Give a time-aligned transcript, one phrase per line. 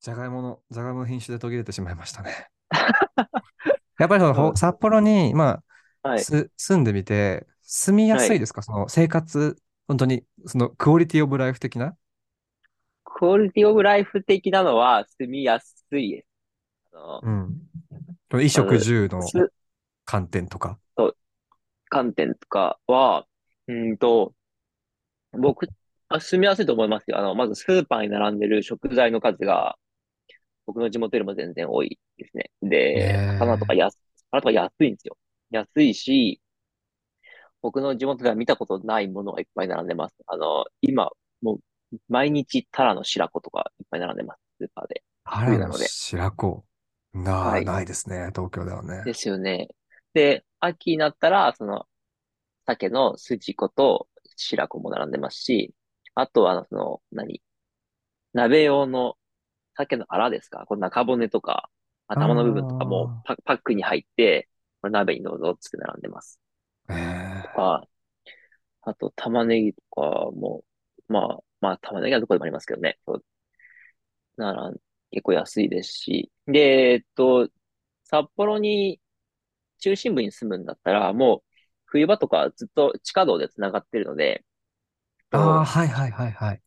[0.00, 2.48] じゃがいもの、じゃがいもの品種で途切れてしまいましたね。
[3.98, 5.62] やっぱりその、ほ札幌に、ま
[6.02, 6.20] あ、はい。
[6.22, 8.62] す、住んでみて、住みやすいですか？
[8.62, 11.96] その生活、本当に、そのクオリティオブライフ的な？
[13.04, 16.26] クオリティオブライフ的なのは住みやすいです。
[16.94, 17.60] あの、うん。
[18.30, 19.52] 衣食住のす
[20.06, 20.78] 観点とか？
[21.88, 23.26] 観点とかは、
[23.66, 24.32] うーんと、
[25.32, 25.68] 僕、
[26.08, 27.18] あ住みやすいと思いますよ。
[27.18, 29.76] あの、まずスーパーに並んでる食材の数が、
[30.70, 32.52] 僕の地元よりも全然多いですね。
[32.62, 33.92] でねえ、魚とか安、
[34.30, 35.16] 魚とか安いんですよ。
[35.50, 36.40] 安いし、
[37.60, 40.14] 僕の地元では見たことないものがいっぱい並んでます。
[40.28, 41.10] あの、今、
[41.42, 44.40] もう、毎日タラの白子とかいっぱい並んでます。
[44.60, 45.02] スーパーで。
[45.24, 46.64] あらの冬なので白子。
[47.14, 48.28] なあ、はいないですね。
[48.32, 49.02] 東京ではね。
[49.04, 49.68] ですよね。
[50.14, 51.86] で、秋になったら、その、
[52.64, 54.06] 鮭の筋子と
[54.36, 55.74] 白子も並んでますし、
[56.14, 57.42] あとは、その、何？
[58.32, 59.16] 鍋用の
[59.84, 60.64] 鮭のアラですか？
[60.66, 61.70] この中骨とか、
[62.08, 64.48] 頭の部分とかもパパックに入って、
[64.80, 66.40] これ鍋にどうぞって並んでます。
[66.88, 67.84] ええあ
[68.82, 70.00] あと、玉ねぎとか
[70.32, 70.64] も、
[71.08, 72.98] まあ、まあ、玉ねぎはどこでもありますけどね。
[74.36, 74.72] なら、
[75.10, 76.30] 結構安いですし。
[76.46, 77.48] で、えっと、
[78.04, 79.00] 札幌に、
[79.78, 81.42] 中心部に住むんだったら、もう、
[81.86, 84.44] 冬場とかずっと地下道で繋がってるので、
[85.32, 86.62] ああ、はいはいはいはい。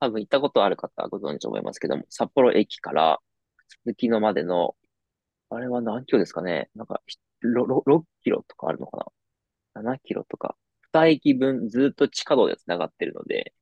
[0.00, 3.18] 多分行ったことある方はご存知と思いますけども、札幌駅から
[3.84, 4.76] 鈴木野までの、
[5.50, 9.12] あれは何キロですかねなんか、ひろろ6キロとかあるのか
[9.74, 10.56] な ?7 キロとか。
[10.92, 13.54] 2駅分ずっと地下道で繋がってるので、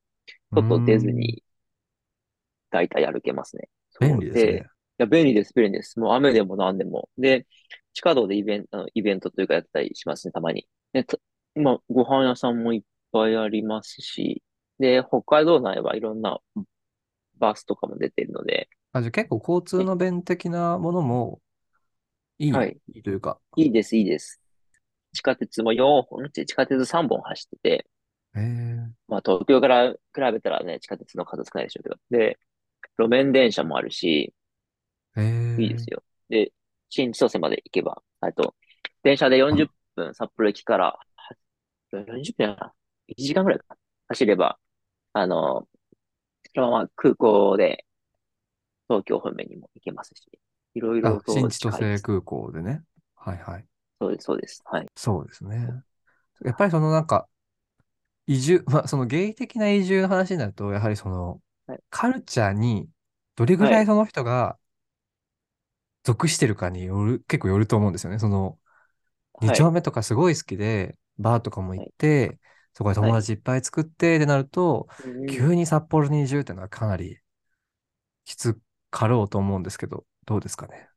[0.53, 1.43] 外出ずに、
[2.71, 3.69] 大体歩けますね。
[3.91, 4.53] そう便利ですね。
[4.99, 5.99] いや、便利です、便利です。
[5.99, 7.09] もう雨でも何でも。
[7.19, 7.47] で、
[7.93, 10.67] 地下道でイベント、あのイベントというかやったりしますね、たまに。
[10.93, 11.19] で、た
[11.55, 14.43] 今、ご飯屋さんもいっぱいありますし、
[14.79, 16.41] で、北海道内はいろんな
[17.39, 21.41] バスとかも出てるので、あ、じゃあ結構交通の便的なものも
[22.39, 23.39] いい、はいいいというか。
[23.57, 24.41] いいです、いいです。
[25.13, 27.87] 地下鉄も4本、地下鉄3本走ってて、
[28.37, 28.77] ええ
[29.09, 29.99] まあ東京から比
[30.33, 31.97] べたらね、地下鉄の数少ないでしょうけど。
[32.11, 32.39] で、
[32.99, 34.35] 路面電車もあるし、
[35.17, 36.03] ええいいですよ。
[36.29, 36.53] で、
[36.91, 38.55] 新千歳まで行けば、あと、
[39.03, 40.99] 電車で40分、札幌駅から、は
[41.93, 42.73] 40分やな
[43.09, 43.77] ？1時間ぐらいかな？
[44.09, 44.59] 走れば、
[45.17, 45.67] あの、
[46.55, 47.87] そのまま空港で、
[48.89, 50.29] 東京方面にも行けますし、
[50.75, 51.71] いろいろあ、と新千。
[51.73, 52.85] 歳空港でね。
[53.15, 53.67] はいはい。
[54.01, 54.63] そうです、そうです。
[54.65, 54.87] はい。
[54.97, 55.83] そうですね。
[56.45, 57.29] やっぱりそのなんか、
[58.27, 62.89] 移住、 まあその芸的な移住の話になると、やはりそのはい、カルチャーに
[63.37, 64.59] どれぐらはいいその人が
[66.05, 68.19] 属してるかによる、結構よると思うんですよね。
[68.19, 68.59] その、
[69.41, 69.69] 二はい。
[69.69, 72.41] 丁目とかすごい好きで、バーとかも行って、
[72.77, 77.19] そこで友達いっぱい作ってってなると、うん急に札幌に移住っていうのはかなり
[78.27, 78.59] きつ
[78.91, 80.91] かろうと思うんですけど、どうですかね？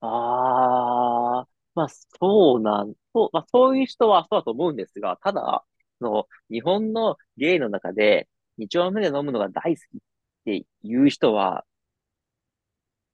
[0.00, 5.64] ああ、まあそうなん、そう、まあそういう人はそうだと思うんですが、ただ、
[5.98, 10.00] その、日本のゲイの中で、二丁目で飲むのが大好きっ
[10.44, 11.64] ていう人は、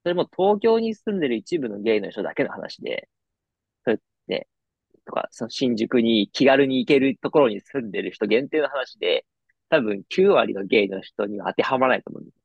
[0.05, 3.09] それも東京に住んでる一部のゲイの人だけの話で、
[5.07, 9.27] とか、その新宿に気軽に行けるところに住んでる人限定の話で、
[9.71, 12.37] 多分9割のゲイの人には当てはまらないと思うんです。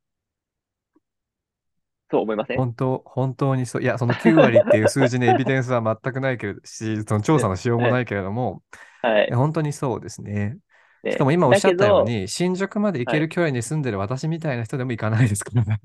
[2.10, 2.58] そう思いません？
[2.58, 3.82] 本当、本当にそう。
[3.82, 8.62] いや、その9割っていう数字に エビデンスは全くないけれどし、その調査のしようもないけれども、
[9.02, 9.32] はい。
[9.32, 10.58] 本当にそうですね。
[11.02, 15.80] ねしかも今おっしゃったように、新宿まで行ける距離に住んでる私みたいな人でも行かないですからね。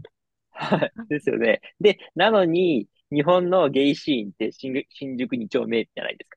[0.51, 0.91] はい。
[1.09, 1.61] ですよね。
[1.79, 6.36] で、なのに、日本のゲイシーンって新宿新宿二丁目じゃないですか？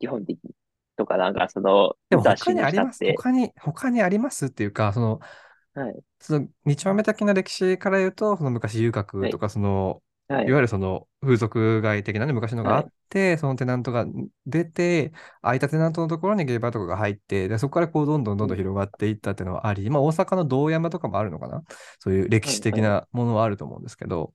[0.00, 0.50] 基本的に。
[0.96, 3.04] とか、なんかその、でも他ににあります？
[3.16, 5.20] 他に、他にありますっていうか、その、
[5.72, 6.00] はい。
[6.18, 10.46] その二丁目的な歴史から言うと、その昔遊郭とか、その、はい。
[10.46, 14.06] いわゆるその風俗街的なね、昔のがあって、そのテナントが
[14.46, 15.12] 出て、
[15.42, 21.62] 空いたテナントのところにゲイバーとかが入って、でそこからこうどんどんどんどん広がっていったっていうのはあり、まあ大阪の道山とかもあるのかな？
[21.98, 24.32] そういう歴史的なものはあると思うんですけど、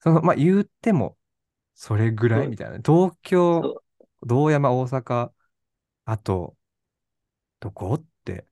[0.00, 1.16] その、まあ言っても、
[1.74, 2.78] それぐらいみたいな。
[2.84, 3.82] 東京、そ
[4.22, 5.32] 道山、大阪、
[6.06, 6.56] あと、
[7.60, 8.46] どこって、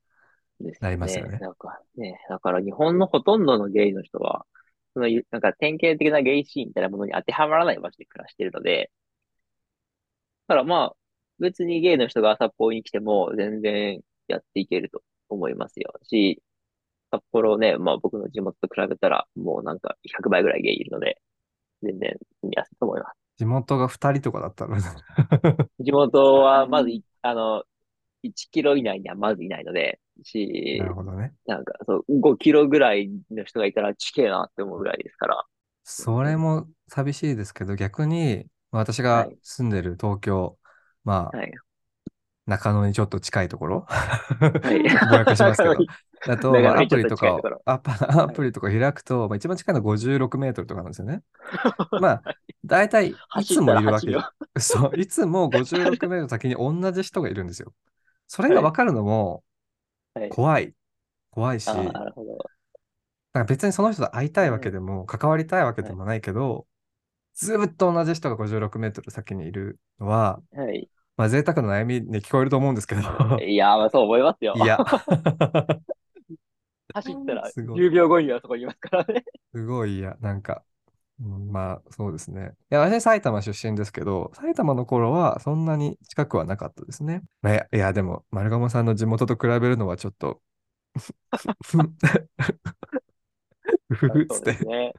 [0.80, 4.46] なりますよねなんかね、だから日本のほとんどのゲイの人は、
[4.94, 8.90] その、なんか典型的なゲイシーンみたいなものに当てはまらない場所で暮らしているので、
[10.46, 10.96] だからまあ、
[11.38, 15.92] 別にゲイの人が札幌に来ても全然やっていけると思いますよ。
[16.04, 16.42] し、
[17.12, 21.20] 札幌ね、まあ僕の地元と比べたらもうなんか100倍ぐらいゲイいるので、
[21.82, 23.27] 全然住みやすいと思います。
[23.38, 24.78] 地元が2人とかだったら、
[25.80, 27.64] 地元はまずい、あの、
[28.22, 30.38] 1キロ以内にはまずいないので、し
[30.74, 31.34] な、るほどね。
[31.46, 35.46] なんかそう、5キロぐらいの人がいたらちけえなって思うぐらいですから。
[35.84, 40.58] それも寂しいですけど、逆に、私がはい住んでる東京、
[41.04, 41.52] まあ、はい。
[42.46, 43.86] 中野にちょっと近いところ、
[44.64, 45.84] いぼやかしますけど、
[46.24, 51.22] だと、まあ、アプリとかをアプアプリとか開くと、まあ、一番近いのは56メートルとかなんですよね。
[51.96, 52.24] まあ、
[52.64, 57.74] 大体、いつもいるわけ走ったらそう、いつも56メートル先に同じ人がいるんですよ。
[58.26, 59.44] それが分かるのも
[60.14, 60.30] はい。
[60.30, 60.74] 怖い。
[61.30, 62.50] 怖いし、ああ、なんなるほど。
[63.32, 66.66] か別にその人と会いたいわけでも、関わりたいわけでもないけど、
[67.34, 70.88] ずーっと同じ人が56メートル先にいるのは、はい。
[71.16, 73.02] まあ、贅沢な悩みに聞こえると思うんですけど、
[73.44, 74.54] いや、まあそう思いますよ。
[74.56, 74.78] いや、
[76.94, 79.24] 走ったらすごい10秒後にはそこにいますからね。
[79.54, 80.16] すごい嫌。
[80.20, 80.64] なんか、
[81.20, 82.52] うんまあそうですね。
[82.70, 87.22] いや、私埼玉出身ですけど、埼玉の頃はそんなに近くはなかったですね。
[87.42, 90.40] まあいや、でも、丸鴨さんの地元と比べるのはちょっと、
[91.64, 91.78] ふ
[93.90, 94.52] ふふっつそうって。
[94.52, 94.92] ですね。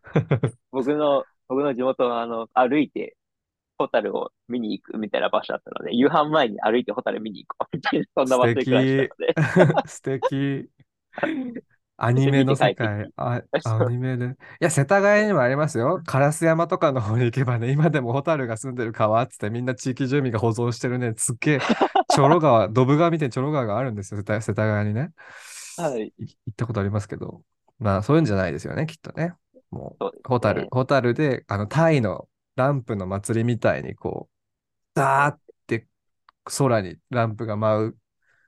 [0.71, 3.15] 僕の、僕の地元は、あの、歩いて、
[3.77, 9.35] ホタルを見に行くみたいな場所だったので、夕飯前に歩いてホタル見に行こうみたいな、そんな場所で暮らしてたので。
[9.85, 10.69] 素敵。
[12.01, 14.25] アニメの世界あ、アニメで。
[14.25, 14.29] い
[14.61, 16.01] や、世田谷にもありますよ。
[16.05, 25.11] 烏山とかの方に行けばね、今でもホタルが住んでる川っつってみんな地域住民が保存してるね、すっげえ、チョロ川、 ドブ川みたいにチョロ川があるんですよ、世田世田谷にね。
[25.77, 26.07] はい。
[26.07, 27.41] い行ったことありますけど、
[27.79, 29.33] まあそういうんじゃないですよね、きっとね。
[29.69, 34.35] もう、ホタル、ホタルで、あの、タイのランプの祭りみたいにこう、
[34.95, 35.87] ダーって
[36.57, 37.97] 空にランプが舞う、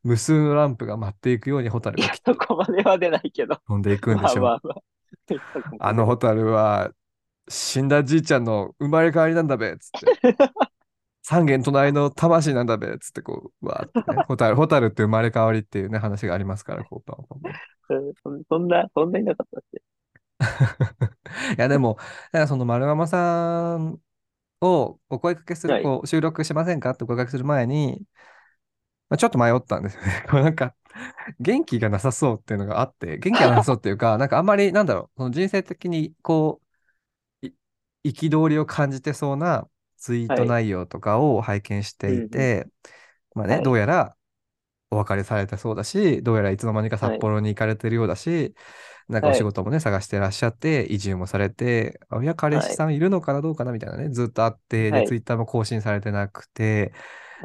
[0.03, 3.57] 無数のランプが舞っていくようにホタルいやがそこまでは出ないけど。
[3.67, 4.43] 飛んでいくんでしょう。
[4.43, 4.81] まあまあまあ。
[5.79, 6.91] あのホタルは、
[7.47, 10.35] 死んだじいちゃんの生まれ変わりなんだべ、つって。
[11.23, 19.81] 三軒隣の魂なんだべ、つってこう、うわーってね、 ホタル、ホタルって生まれ変わりっていうね、話がありますから、こう、パンパンパンそんそんな、そんなになかったって。
[21.57, 21.97] いや、でも、
[22.47, 23.99] その丸山さん
[24.61, 26.91] をお声かけする、はいこう、収録しませんか？
[26.91, 28.03] ってお声かけする前に、
[29.11, 30.25] まあ、ちょっと迷ったんですよね。
[30.31, 30.75] こうなんか、
[31.39, 36.61] 元気がなさそうっていうのがあって、元気がなさそうっていうか、 なんかあんまり、なんだろう、その人生的に、こ
[37.43, 37.47] う、
[38.03, 39.67] い憤りを感じてそうな
[39.97, 40.47] ツイートはい。
[40.47, 42.67] 内容とかを拝見していて、
[43.35, 43.61] まあね、はい。
[43.61, 44.15] どうやら
[44.91, 48.55] お別れされたそうだし、どうやらいつの間にか札幌に行かれてるようだし、
[49.07, 55.03] なんかお仕事もね、探してらっしゃって、移住もされて、あいや、彼氏さんいるのかな、どうかなみたいなね、ずっとあって、で、はい。
[55.03, 56.93] ツイッターも更新されてなくて、で、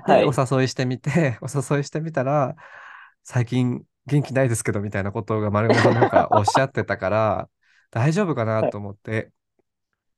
[0.05, 0.33] はいお。
[0.59, 2.57] 誘いしてみて、 お誘いしてみたら、
[3.25, 7.51] 最近元気ないですけど、みたいなことが丸山さんの方から おっしゃってたから、
[7.91, 9.33] 大丈夫かなと思って、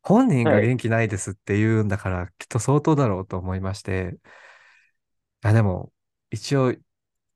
[0.03, 4.19] 本人が元気ないですって言うんだから、きっと相当だろうと思いまして、
[5.45, 5.93] いや、でも、
[6.31, 6.75] 一応、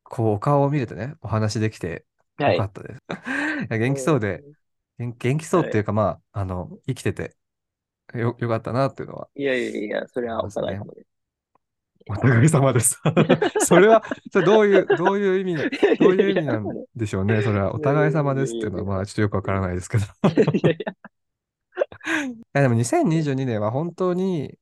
[0.05, 2.05] こう、お顔を見れてね、お話できて
[2.37, 3.03] はいよかったです。
[3.65, 4.43] いや元気そうで、
[4.99, 7.37] 元元気そうっていうか、まあ、あの、生きてて、
[8.15, 11.12] よ、よかったなっていうのは、いやいやいや、それはお互い様です。
[12.09, 13.01] お互い様です。
[13.61, 14.03] それは、
[14.33, 15.63] それどういう、どういう意味な、
[16.01, 16.65] どういう意味なん
[16.97, 17.43] でしょうね。
[17.43, 20.05] それは、お互い様ですっていうのは、まあ、ちょっとよくわからないですけど。
[20.29, 20.93] いいやいや
[22.55, 24.59] や、でも2022年は本当に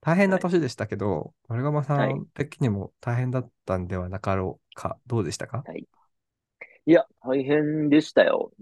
[0.00, 4.98] 大変な年でしたけど、丸山さはいん的にも大変だったんではなかろうか。
[5.06, 5.62] どうでしたか？
[6.86, 8.52] いや、大変でしたよ。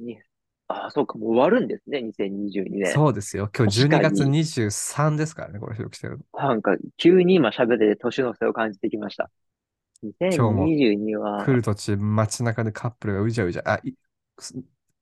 [0.74, 2.92] にああ、そうか、もう終わるんですね、2022年。
[2.92, 3.50] そうですよ。
[3.56, 6.24] 今日12月確かに23ですからね、これ収録してるの。
[6.38, 9.30] なんか、急に今喋ってて年の瀬を感じてきました。
[10.02, 13.80] 日も2022は、来る途中、街中でカップルがうじゃうじゃ、あ、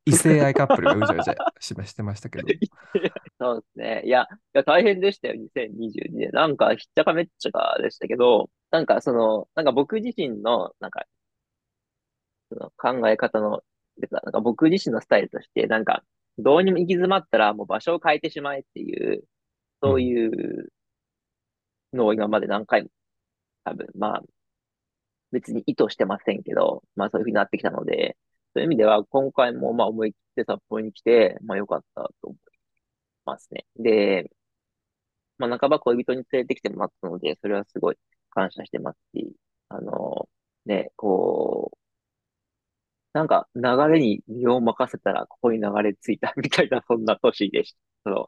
[0.07, 2.49] 異性愛カップルがうじゃうじゃしましてましたけど。
[3.39, 4.03] そうですね。
[4.07, 6.31] いや、いや大変でしたよ、2022年。
[6.33, 11.05] なんか、ひっちゃかめっちゃかでしたけど、なんかその、なんか僕自身の、なんか、
[12.51, 13.63] その考え方の、
[14.01, 16.03] てかなんか僕自身のスタイルとして、なんか、
[16.39, 19.25] どうにも行き詰まったらもう場所を変えてしまえっていう、
[19.83, 20.69] そういう
[21.93, 22.91] のを今まで何回も、
[23.65, 24.23] 多分、まあ、
[25.33, 28.17] 別に意図してませんけど、まあそういうふうになってきたので、
[28.55, 32.39] そういう意味では今回もまあ思い切って札幌に来て、まあ良かったと思い
[33.25, 33.67] ますね。
[33.77, 34.31] で、
[35.39, 37.97] まあ半ば恋人に連れてきてもらったので、それはすごい
[38.31, 39.35] 感謝してますし、
[39.69, 40.29] あの、
[40.67, 41.79] ね、こう、
[43.17, 43.63] なんか流
[43.95, 47.79] れに身を任せたらここに流れ着いたみたいな、そんな年でした。
[48.05, 48.27] そのっ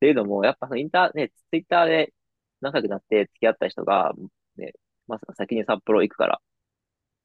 [0.00, 2.12] ていうのも、やっぱそのインターネット、ツイッターで
[2.60, 4.12] 仲良くなって付き合った人が、
[4.56, 4.72] ね、
[5.06, 6.40] まさか先に札幌行くから、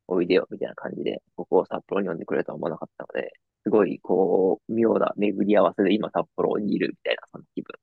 [0.08, 3.32] おいでよ、みたいな感じで、ここを札幌に呼んでくれるとは思わなかったので、
[3.64, 7.74] すごい、こう、妙な巡り合わせで今札幌にいるみたいな、その気分。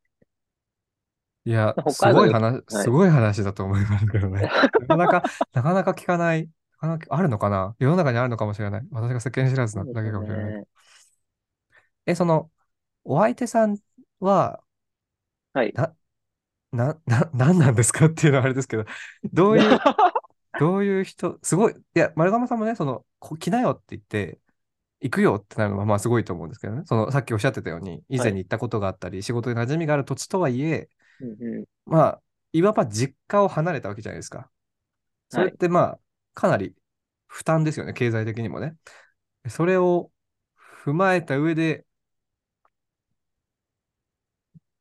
[1.45, 4.43] いや、北すごい話、すごい話だと思いますけどね。
[4.87, 5.23] なかなか、
[5.55, 6.49] なかなか聞かない
[6.81, 7.77] あるのかな？
[7.79, 8.87] 世の中にあるのかもしれない。
[8.91, 10.57] 私が世間知らずなだけかもしれない。
[10.61, 10.67] ね。
[12.07, 12.51] え、その、
[13.05, 13.79] お相手さん
[14.21, 14.63] は、
[15.53, 15.79] はい。
[15.79, 15.97] な、
[16.73, 18.87] な、な、なんなんですかっていうのはあれですけど、
[19.33, 19.85] どういう、
[20.59, 24.41] どういう人、すごい、いや、丸亀さんもね、その、こ来なよって言って、
[25.01, 26.85] 行くよってなるのはまあすごいと思うんですけどね。
[26.87, 28.31] その、さっきおっしゃってたように、以はい。
[28.31, 31.65] 前に行ったことがあったり、仕事で馴染みがある土地とはいえ、うんうん。
[31.87, 34.51] まあ、いわば実家を離れたわけじゃないですか。
[35.31, 35.59] それっはい。
[35.59, 36.01] てまあ、
[36.38, 36.73] かなり
[37.26, 38.76] 負担ですよね、経済的にもね。
[39.49, 40.12] それを
[40.85, 41.85] 踏まえた上で、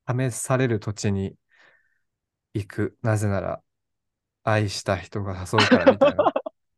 [0.08, 1.36] 試される土地に
[2.54, 2.98] 行く。
[3.02, 3.64] なぜなら、
[4.44, 6.16] 愛した人が誘うからみたいな。
[6.16, 6.22] で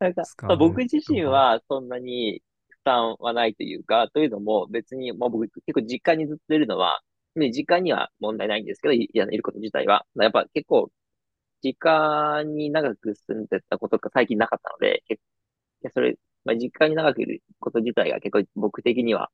[0.00, 7.02] なんか、僕自身はそんなに負担はないというか、というのも別に、まあ僕結構実家にずっといるのは、
[7.36, 10.06] ね、実家には問題ないんですけど、い、いること自体は。
[10.16, 10.90] やっぱ結構、
[11.62, 15.02] 実家に長く住んでたことが最近なかったので、
[15.94, 19.30] それ、まあ、実家に長くいること自体が結構僕的には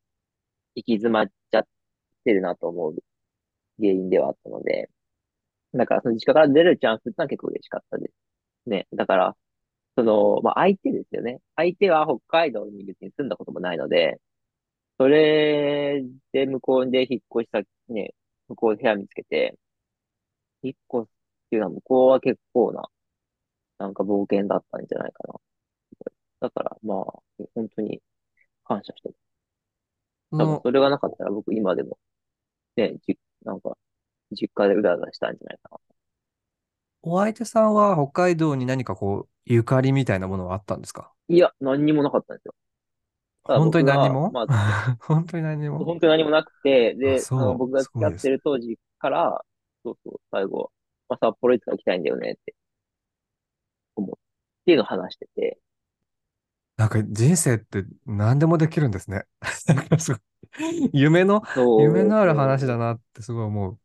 [0.76, 1.64] 行き詰まっちゃっ
[2.24, 2.94] てるなと思う
[3.78, 4.90] 原因ではあったので、
[5.74, 8.10] だからその実家から出るチャンスってのは結構嬉しかったで
[8.64, 8.86] すね。
[8.94, 9.36] だから、
[9.96, 11.40] その、まあ、相手ですよね。
[11.56, 14.20] 相手は北海道に別に住んだこともないので、
[14.98, 16.02] それ
[16.32, 18.14] で向こうで引っ越した、ね、
[18.48, 19.56] 向こうで部屋見つけて、
[20.62, 21.15] 引っ越す
[21.46, 22.88] っていうのは向こうは結構な、
[23.78, 25.34] なんか冒険だったんじゃないかな。
[26.40, 27.04] だから、まあ、
[27.54, 28.00] 本当に
[28.64, 29.16] 感謝してる。
[30.30, 31.98] 多分それがなかったら僕今でも
[32.76, 33.76] ね、じ、なんか、
[34.32, 35.78] 実家でうだうだしたんじゃないかな。
[37.02, 41.12] お相手さんは北海道に何かこう、ゆかりみたいなものはあったんですか？
[41.28, 42.54] いや、何にもなかったんですよ。
[43.44, 44.30] ただ本当に何にも？
[44.32, 45.78] まあ、 本当に何にも？
[45.84, 48.28] 本当に何もなくて、あ、で、そう、僕が付き合って。
[48.30, 49.44] る当時から、
[49.84, 50.72] そうそう、最後、
[51.08, 52.54] まあ、札幌いつか行きたいんだよねって
[53.96, 54.16] 思う。
[54.16, 54.18] っ
[54.66, 55.58] ていうのを話してて、
[56.76, 59.24] なんか人生って何でもできるんですね。
[59.66, 60.20] なんかすごい
[60.92, 61.42] 夢の、
[61.80, 63.78] 夢のある話だなってすごい思う。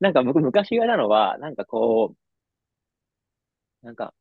[0.00, 2.14] なんか僕昔言われたのは、なんかこ
[3.82, 4.14] う、なんか、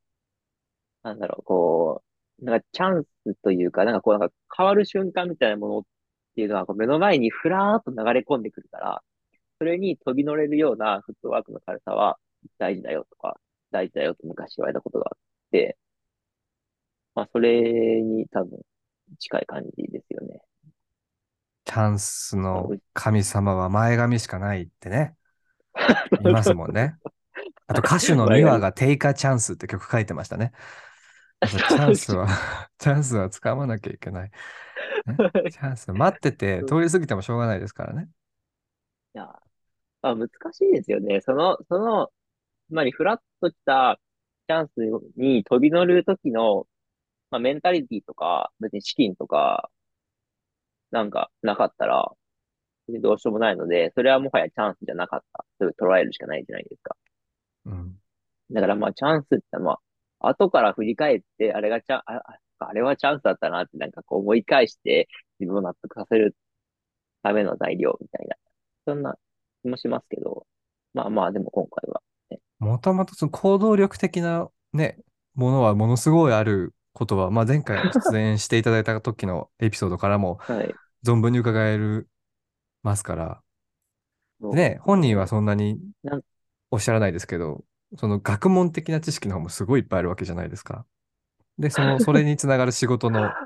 [1.04, 2.04] なんだろう、こ
[2.40, 5.82] う、なんかチャンスというか、なんかこう、なんか変わる瞬間みたいなものっ
[6.36, 9.04] ていうのは、こう目の前にふらーっと流れ込んでくるから、
[9.64, 12.18] それに飛び乗れるようなフットワークの軽さは
[12.60, 13.40] 大事だよとか、
[13.72, 15.20] 大事だよと昔言われたことがあっ
[15.52, 15.78] て、
[17.16, 18.60] まあ、それに多分
[19.20, 20.42] 近い感じですよね。
[21.64, 25.16] チャンスの神様は前髪しかないってね、
[26.22, 26.98] 言いますもんね。
[27.68, 28.60] あと 歌手のミワ。
[28.60, 30.52] がテイカーチャンスって曲書いてましたね。
[31.48, 32.28] チャンスは
[32.80, 34.32] チャンスは掴まなきゃいけない。
[35.06, 35.52] ね。
[35.52, 38.10] チャンス待ってて通り過ぎてもしょうがないですからね。
[39.16, 39.43] いや、ま
[40.04, 41.22] あ、難しいですよね。
[41.22, 42.12] その、その、
[42.68, 44.00] つまりフラッと来た
[44.48, 44.72] チャンス
[45.18, 46.68] に飛び乗るときの、
[47.32, 49.70] まあ、メンタリティとか、別に資金とか、
[50.92, 52.12] なんかなかったら、
[52.90, 55.46] どうしようもないので、それはもはやチャンスじゃなかった。
[55.60, 56.96] そういう捉えるしかないじゃないですか。
[57.66, 57.96] うん。
[58.52, 59.80] だからまあチャンスってま
[60.20, 65.08] あ、後から振り返って、あれがチャン、あ、ああれはチャンスだったなってなんかこう思い返して、
[65.40, 66.36] 自分を納得させる
[67.24, 68.36] ための材料みたいな。
[68.86, 69.18] そんな
[69.64, 70.48] 気もしますけど、
[70.94, 74.98] まあまあでも今回はね、もともとその行動力的なね、
[75.36, 80.80] ものはものすごいあることは、まあ、前回 出演していただいた時のエピソードからもはい。
[81.06, 82.10] 存分に伺える
[82.84, 83.44] ますから。
[84.52, 85.28] でそうでね、本人は。
[85.28, 85.80] そんなに
[86.72, 87.66] おっしゃらないですけど、
[87.98, 90.86] その学問的な知識の方もすごいいっぱいあるわけじゃないですか。
[91.60, 93.38] で、その、 それにつながる仕事の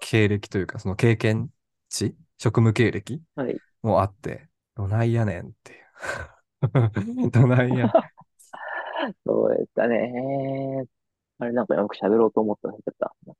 [0.00, 1.50] 経歴というか、その経験
[1.90, 3.60] 値、職務経歴はい。
[3.82, 7.30] もあって、どないやねんっていう。
[7.30, 7.90] どないや。
[9.26, 10.84] そうですかね。
[11.38, 12.94] あれなんかよく喋ろうと思ったら、ちょっ
[13.26, 13.36] と、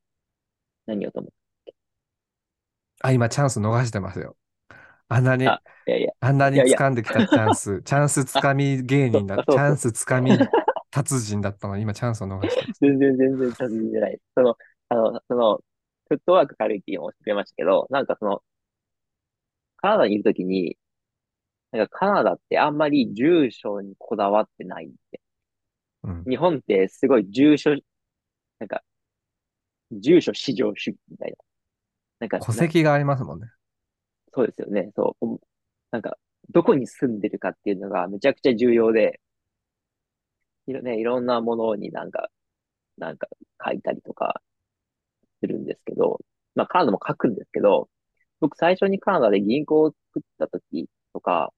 [0.86, 1.32] 何をと思っ
[3.02, 4.36] あ、今チャンス逃してますよ。
[5.08, 5.36] あんなた。
[5.36, 9.56] に、あ、いやいや、あんなにいやいや、掴んできたチャンス、 チャンスあ、掴み芸人だ、あ、そうそう。
[9.56, 10.38] チャンス掴み
[10.90, 12.78] 達人だったのに、今チャンスを逃してます。
[12.80, 14.18] 全然全然達人じゃない。
[14.34, 14.56] その、
[14.88, 15.60] あの、その、
[16.08, 18.42] フットワーク軽いっていうのを教えてくれましたけど、なんかその、
[19.78, 20.76] カナダにいるときに、
[21.72, 25.20] なんかカナダってあんまり住所にこだわってないって。
[26.04, 26.24] うん。
[26.24, 27.76] 日本ってすごい住所、
[28.58, 28.82] なんか、
[29.90, 31.36] 住所至上主義みたいな。
[32.20, 33.48] なんか、な、戸籍がありますもんね。
[34.34, 34.90] そうですよね。
[34.94, 35.38] そう。
[35.90, 36.16] なんか、
[36.50, 39.20] どこに住んでるかっていうのがめちゃくちゃ重要で、
[40.66, 42.28] いろ、ね、いろんなものになんか、
[42.98, 43.28] なんか
[43.64, 44.42] 書いたりとか
[45.40, 46.20] するんですけど、
[46.54, 47.88] まあカナダも書くんですけど、
[48.40, 51.52] 僕最初にカナダで銀行を作った時とか、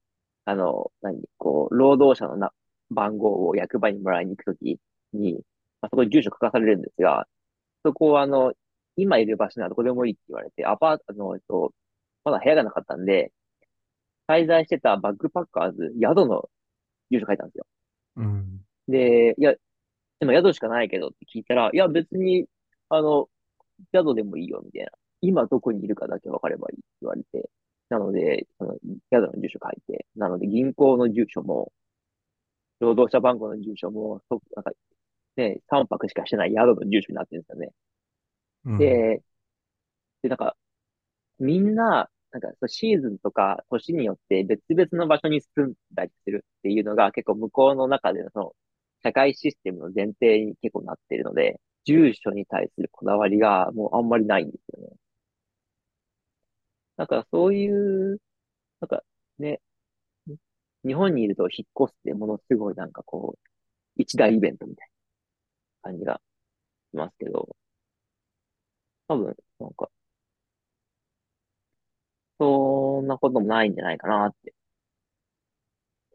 [0.49, 2.51] あの、何、こう、労働者のな
[2.89, 4.79] 番号を役場にもらいに行くとき
[5.13, 5.33] に、
[5.79, 7.27] まあ、そこに住所書かされるんですが、
[7.85, 8.53] そこはあの、
[8.95, 11.71] 今いる場所ならどこでもいいって言われて、アパート、あの、えっと、
[12.23, 13.31] まだ部屋がなかったんで、
[14.27, 16.49] 滞在してたバックパッカーズ、宿の
[17.11, 17.65] 住所書いたんですよ。
[18.17, 18.61] うん。
[18.87, 19.53] で、いや、
[20.19, 22.47] 今宿しかないけどって聞いたら、いや別に、
[22.89, 23.29] あの、
[23.93, 24.91] 宿でもいいよ、みたいな。
[25.21, 27.49] 今どこにいるかだけ分かればいいって言われて。
[27.89, 28.75] なので、その
[29.13, 31.71] 宿の住所書いて、なので銀行の住所も、
[32.81, 34.71] 労働者番号の住所も、そなんか
[35.37, 37.71] ね、3泊しかしてない宿の住所になってるんですよね。
[38.65, 39.03] うん。
[39.17, 39.21] で、
[40.21, 40.55] で、なんか、
[41.39, 48.53] みんな、なんか、シーズンとか年によって別々の場所に住んだりするっていうのが結構向こうの中でのその
[49.03, 54.95] 社会システムの前提に結構なっているので、住所に対するこだわりがもうあんまりないんですよね。
[56.99, 58.19] なんかそういう、
[58.81, 59.03] なんか
[59.37, 59.61] ね、
[60.85, 63.49] 日本にいると引っ越すってものすごいなんかこう、
[63.95, 64.89] 一大イベントみたい
[65.83, 66.19] な感じが
[66.91, 67.55] しますけど、
[69.07, 69.89] 多分、なんか、
[72.37, 74.53] そんなこともないんじゃないかなって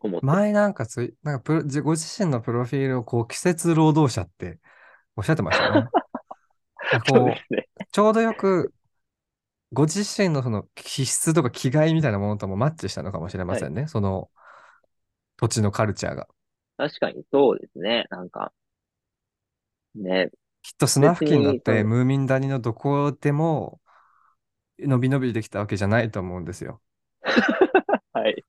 [0.02, 0.26] 思って。
[0.26, 4.58] 前なんかつい、なんかプロ自ご自身のプロフィールをこう、季節労働者って
[5.16, 5.88] おっしゃってましたよね。
[7.08, 7.68] こすね。
[7.80, 8.74] う、ちょうどよく
[9.74, 13.66] ご自身のその気質とか気概みたいなものともマッチしたのかもしれまはい。
[13.66, 13.88] せんね。
[13.88, 14.30] その
[15.36, 16.26] 土地のカルチャーが。
[16.76, 18.04] 確かにそうですね。
[18.10, 18.52] なんか、
[19.94, 20.30] ね、
[20.62, 23.80] きっとスナフキンだってムーミン谷のどこでも
[24.78, 26.80] 伸び伸びできたわけじゃないと思うんですよ。
[28.12, 28.44] はい、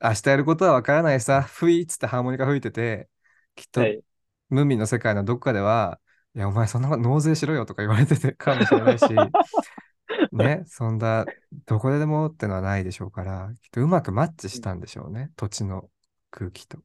[0.00, 3.08] 明日やることはわからないさ、ふいっつってハーモニカ吹いてて、
[3.54, 4.02] きっとはい、
[4.48, 6.00] ムーミンの世界のどっかでは、
[6.34, 9.06] いや、お前そんな納税しろよとか言われててかもしれないし、
[10.32, 11.26] ね、そんな、
[11.66, 15.90] どこででもってのはないでしょうから、きっとうまくマッチしたんでしょうね、土地の
[16.30, 16.78] 空気と。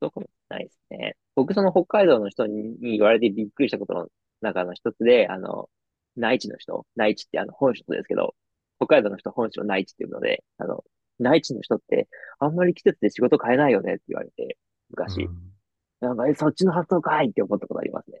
[0.00, 1.16] そうかもしれないですね。
[1.34, 4.08] 僕、その北海道の人に言われてびっくりしたことの
[4.40, 5.68] 中の一つで、あの、
[6.16, 8.34] 内地の人、内地ってあの本州ですけど、
[8.78, 10.84] 北海道の人本州の内地っていうので、あの、
[11.18, 12.08] 内地の人って
[12.38, 14.56] あんまり季節で仕事変えないよねって言われて、
[14.88, 15.24] 昔。
[15.24, 15.52] うん、
[16.00, 18.20] なんか、え、そっちの発想かいって思ったことありますね。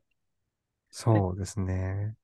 [0.90, 2.16] そうですね。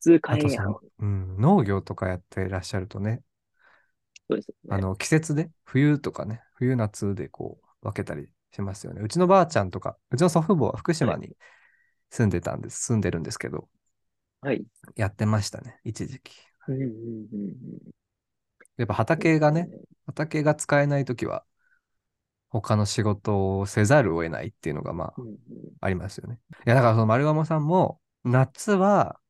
[0.00, 0.82] 普通あと、変えんやろ。
[1.00, 3.22] その、うん、農業とかやっていらっしゃるとね、
[4.28, 4.70] そうですよね。
[4.70, 9.00] あの、季節で、冬とかね、冬夏でこう、分けたりしますよね。
[9.02, 11.14] うちのばあちゃんとか、うちの祖父母は福はい。
[11.14, 11.36] 島に
[12.10, 13.68] 住んでたんです、住んでるんですけど、
[14.40, 14.64] はい。
[14.96, 16.32] やってましたね、一時期。
[16.68, 16.90] うん、うん、うん。
[17.32, 17.46] う
[17.88, 17.90] ん
[18.76, 19.78] やっぱ畑がね、ね。
[20.06, 21.44] 畑が使えないときは、
[22.50, 25.38] 他の仕事をせざるを得ないっていうのが、まあ、うん、うん。
[25.80, 26.40] ありますよね。
[26.66, 29.20] いや、だからその丸鴨さんも、夏は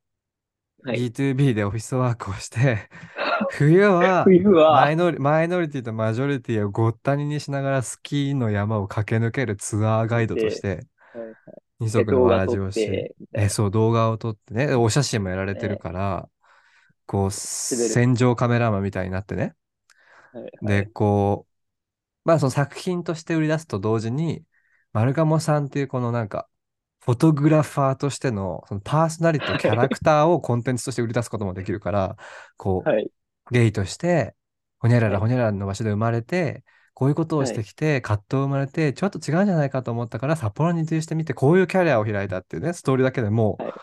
[0.83, 1.03] はい。
[1.03, 2.89] B2B でオフィスワークをして、
[3.49, 4.33] 冬は
[4.69, 11.37] マイノリ、マイノリティとマジョリティをごったににしながらスキーの山を駆け抜けるツアーガイドとしで、て、はい。
[11.81, 13.51] 二で、足のわらじをし、て、え、な。
[13.51, 16.31] そう、動画を撮ってね、お写真もやられてるね、から、
[17.07, 17.31] こう。
[17.33, 19.57] 戦場カメラマンみたいになってね。
[20.63, 20.91] で、い。
[20.93, 21.53] こう、
[22.25, 24.45] まあその作品として売り出すと同時に、
[24.93, 26.49] 丸鴨さんっていうこのなんか、
[27.09, 32.17] フォトグラファーとしてのそのパーソナリティとキャラクターをコンテンツとして売り出すこともできるから、
[32.59, 33.11] こはい。
[33.51, 34.37] う、ゲイとして、
[34.79, 35.19] ほにゃらはい。
[35.19, 37.63] らほにゃららの場所で生まれて、こういうことをしはい。
[37.63, 43.81] てきて、葛藤生まれて、ちょっと違うんじゃないかと思ったから、札幌に移住してみて、こういうキャリアを開いたっていうね、ストーリーだけでもはい。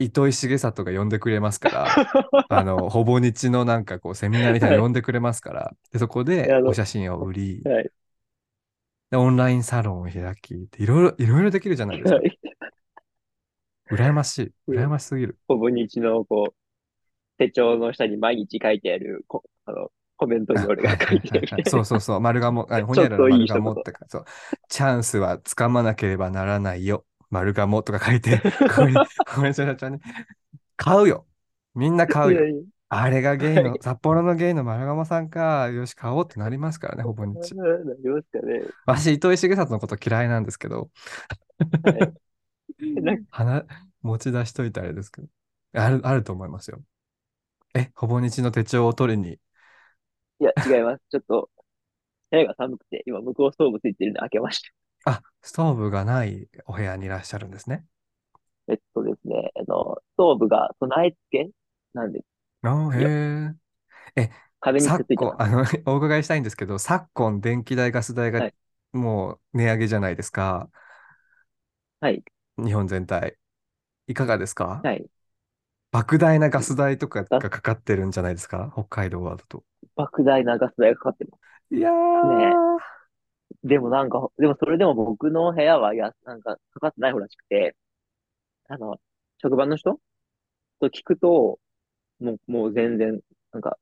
[0.00, 2.00] う、糸井重里が呼んでくれますから、
[2.48, 4.78] あの、ほぼ日のなんかこう、セミナーみたいなはい。
[4.78, 7.92] の呼んでくれますから、で、そこでお写真を売り、はい。
[9.12, 12.16] で、オンラインサロンを開き、いろいろ、いろいろできるじゃないですか。
[12.16, 12.38] はい。
[13.90, 14.54] 羨ましい。
[14.74, 15.38] 羨うんましすぎる。
[15.48, 16.54] ほぼ日の、こう、
[17.38, 21.20] 手帳の下に毎日書いてある、こ、あの、コメントにあ、俺が書い。
[21.20, 22.20] てみたい そうそうそう。
[22.20, 22.86] 丸がも、あ、な。
[22.86, 23.46] ほにゃらら丸。
[23.46, 24.24] がもってか、そう。
[24.68, 27.06] チャンスはつかまなければならないよ。
[27.30, 29.02] 丸がもとか書いて、こ こに、
[29.34, 30.00] ごめんなさい、ね。
[30.76, 31.26] 買うよ。
[31.74, 32.48] みんな買うよ。
[32.48, 32.62] いやいや。
[32.94, 33.78] あれがゲイの、はい。
[33.80, 35.70] 札幌のゲイの丸鴨さんか。
[35.70, 37.54] よし、買おうってなりますからね、ほぼ日。
[37.54, 38.60] なりますかね。
[38.84, 40.90] 私、糸井重里のこと嫌いなんですけど、
[41.82, 42.12] はい。
[43.00, 43.64] なんか、 話、
[44.02, 45.28] 持ち出しといてあれですけど。
[45.74, 46.82] ある、あると思いますよ。
[47.74, 49.38] え、ほぼ日の手帳を取りに。
[50.40, 51.02] いや、違います。
[51.10, 51.48] ちょっと、
[52.30, 54.70] 部屋が寒くて、今向こうストーブついてるんで開けました。
[55.04, 57.86] あ、ストーブがないお部屋にいらっしゃるんですね。
[58.68, 61.50] えっとですね、あの、ストーブが備え付け
[61.94, 62.24] なんで、
[62.62, 63.12] あーいや、
[64.16, 64.22] へえ。
[64.22, 65.38] え、壁にくっついてます。
[65.38, 68.54] あの、 お伺いしたいんですけど、昨今、電気代、ガス代がはい。
[68.92, 70.70] もう値上げじゃないですか。
[72.00, 72.24] はい。
[72.56, 73.36] 日本全体。
[74.08, 74.88] いかがですか？
[74.90, 75.08] はい。
[75.92, 78.70] 莫大なガス代とかガス、がかかってるんじゃないですか？
[78.74, 79.64] 北海道はだと。
[79.96, 81.38] 莫大なガス代がかかってま
[81.70, 82.60] いやすね。
[83.64, 87.76] ー、でもなんか、でもそれでも僕の部屋は、や、なんか、かかってない方らしくて、
[88.68, 89.00] あの、
[89.42, 90.00] 職場の人
[90.80, 91.60] と聞くと、
[92.22, 93.20] もう、もう全然、
[93.52, 93.78] なんか、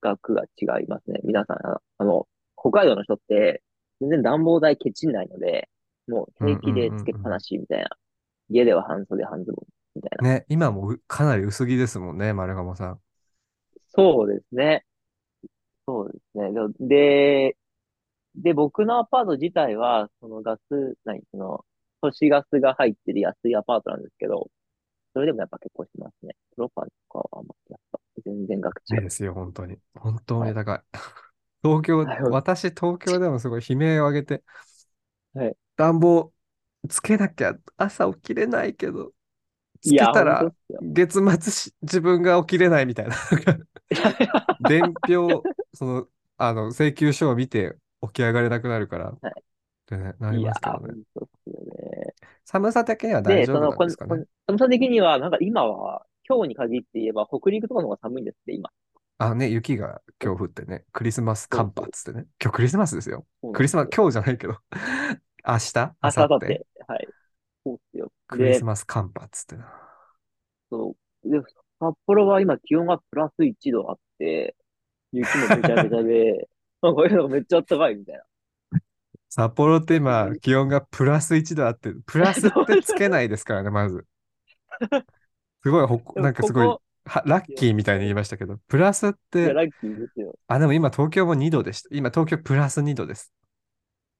[0.00, 1.20] 額が違いますね。
[1.24, 3.62] 皆さん、ああの、北海道の人って、
[4.00, 5.68] 全然暖房代ケチんないので、
[6.08, 7.38] もう平気でつけっぱな。
[7.38, 7.88] しみたいな。
[8.48, 10.28] 家では半袖半ズボンみたいな。
[10.28, 13.00] ね、今もうかなり薄着ですもんね、丸鴨さん。
[13.94, 14.84] そうですね。
[15.86, 16.50] そうですね。
[16.80, 17.56] で、
[18.34, 21.64] で、僕のアパート自体は、そのガス、何、その、
[22.00, 24.48] 都市ガスが入ってる安いアパートなんですけど、
[25.14, 26.34] それでもやっぱ結構しますね。
[26.54, 29.78] プロパンとかはやっぱ全然額違いですよ、本当に。
[29.94, 30.50] 本当はい。
[30.50, 30.82] に高い。
[31.62, 32.18] 東京、はい。
[32.30, 34.42] 私、東京でもすごい悲鳴を上げて、
[35.34, 35.56] はい。
[35.76, 36.32] 暖房
[36.88, 39.12] つけなきゃ朝起きれないけど、
[39.82, 40.52] つけたら。
[40.80, 43.16] 月末し自分が起きれないみたいな。
[44.60, 49.32] 伝票、その、あの、請求書を見て起き上がれなくなるからっは
[49.86, 50.96] てね、なりますけどね。
[52.44, 54.12] 寒さ的には大で、丈夫なんですかね？
[54.12, 58.70] こん、寒さ的には、なんか今は、今日に限って言えば、北陸とかの方が寒いんですって、今。
[59.18, 61.72] あ、ね、雪が今日降ってね、クリスマス寒。
[61.72, 62.26] 波っつってね。
[62.42, 63.26] 今日クリスマスですよ。
[63.52, 63.88] クリスマス。
[63.94, 64.58] 今日じゃないけど。
[65.46, 66.60] 明日、明後日。
[66.88, 67.08] はい。
[67.64, 68.12] そうっすよ。
[68.26, 69.72] クリスで、マス寒波っつってな。
[70.70, 71.30] そう。
[71.30, 71.40] で、
[71.80, 74.56] 札幌は今気温がプラス1度あって、
[75.12, 76.48] 雪もべちゃべちゃで、
[76.82, 78.24] なんか、めっちゃ暖かいみたいな。
[79.34, 80.30] 札幌って今。
[80.42, 84.04] 気温がプラス1度あって、 プラスってつけないですからね、まず。
[85.62, 90.34] すごいほなんかすごい、ここ、は、ラッキーみたいに言いましたけど、プラスって、ラッキーですよ。
[90.48, 91.88] あ、でも今東京も2度でした。
[91.92, 93.32] 今東京プラス2度です。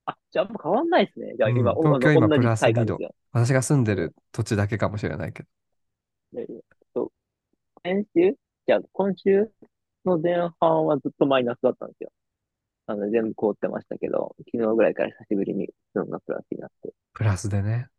[0.05, 1.35] あ、じゃあ、あんま変わんないですね。
[1.37, 2.97] じゃあ、今、うん、東京今プラス2度。
[3.33, 5.49] 私が住んでうんる土地だけかもしれないけど。
[6.33, 6.47] で
[6.95, 7.11] そう、
[7.83, 8.35] 先週？
[8.65, 9.47] じゃあ、今週
[10.05, 12.11] の前半はずっとマイナスだったんですよ。
[12.85, 16.93] あの、全部凍ってましたけど、昨日ぐらいから久しぶりに気温がプラスになって。
[17.13, 17.89] プラスでね。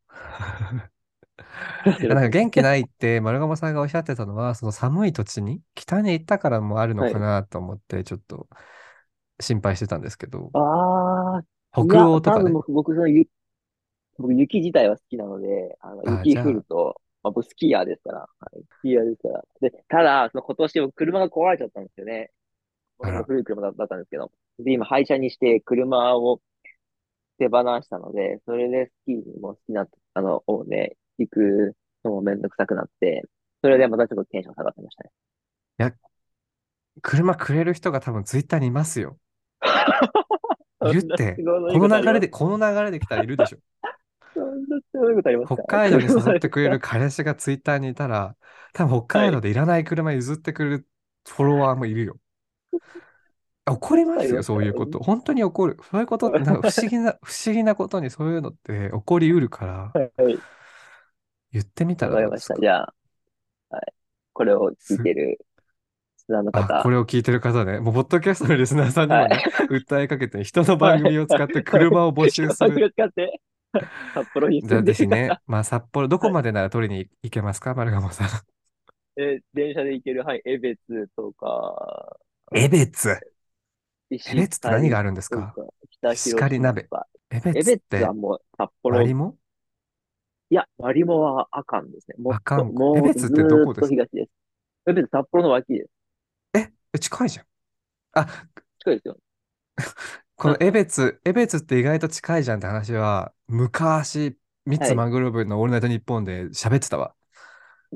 [2.08, 7.24] なんか元気ないって丸鴨さんがおっしゃってたのは、その寒い土地に北に行ったからもあるのかはい。
[7.26, 8.48] なと思って、ちょっと
[9.40, 11.44] 心配してたんですけど、ああ、
[11.76, 12.40] い北や、欧とかね。
[12.40, 13.30] 多分僕、僕、その雪、
[14.18, 19.44] 僕、雪自体は好きなので、あの、あ、雪降ると、まあ、僕、スキーヤーですから、はい、スキーヤーですから。
[19.60, 22.32] で、ただ、その今年、僕車が壊れちゃったんですよね。
[22.98, 24.32] 古い車だだったんですけど。
[24.58, 26.40] で、今、廃車にして車を
[27.38, 33.22] 手放したので、それでスキーにも好きな、あの、をね、行くのもめんどくさくなって、
[33.62, 35.10] それでまたちょっとテンション下がってましたね。
[35.78, 35.94] いや、
[37.02, 39.18] 車くれる人が多分ツイッターにいますよ。
[40.80, 43.58] そんないるって、この流れで、この流れで来たらいるでしょ。
[44.34, 48.36] そんな都合のいいことあります北か海道に誘ってくれる 彼氏がツイッターにいたら、
[48.72, 49.28] 多分北はい。
[49.28, 50.88] 海道でいらない車譲ってくれる
[51.26, 52.18] フォロワーもいるよ。
[53.66, 54.98] 怒りますよ、そういうこと。
[55.00, 55.78] 本当に怒る。
[55.90, 60.44] そういうことって、なんか不思議な、 不思議なことにそういうのって起こりうるから、はい。
[61.52, 62.54] 言ってみたわかりました。
[62.60, 62.94] じゃあ、
[63.70, 63.94] はい。
[64.34, 65.46] これを聞いす、てるリ
[66.18, 66.90] スナーのあ、こ方。
[66.90, 69.64] れを聞いてる方ね、もう、ポッドキャストのリスナーさんにもね、はい。
[69.68, 70.98] 訴えかけて、人のはい。
[70.98, 71.88] 番組を使ってはい。
[71.88, 72.86] 車を募集する。
[74.14, 75.38] 札幌にでぜひね。
[75.46, 76.34] まあ、札幌、どこはい。
[76.34, 78.28] までなら取りに行けますか、丸鴨さん。
[79.16, 80.42] え、電車で行ける、はい。
[80.44, 82.16] 江別とか、
[82.52, 83.20] 江別。
[84.10, 85.54] 江石狩別って何があるんですか？
[86.12, 86.90] 石広狩鍋。
[86.90, 87.08] 島とか。
[87.30, 89.38] 江江別は別って、もう札幌、マリモ
[90.50, 92.16] いや、マリモはあかんですね。
[92.18, 92.90] もっと、あかんこ。
[92.92, 93.86] 江もうず別ってどこです？
[93.86, 94.30] と東です。
[94.88, 95.90] 江別札幌の脇です。
[96.54, 97.46] え、え近いじゃん。
[98.14, 99.16] あ、近いですよ。
[100.36, 104.88] このなんすか江別、江別って意外と近いじゃんって話は、昔、ミッはい。
[104.88, 107.14] ツマングローブのオールナイトニッポンで喋ってたわ。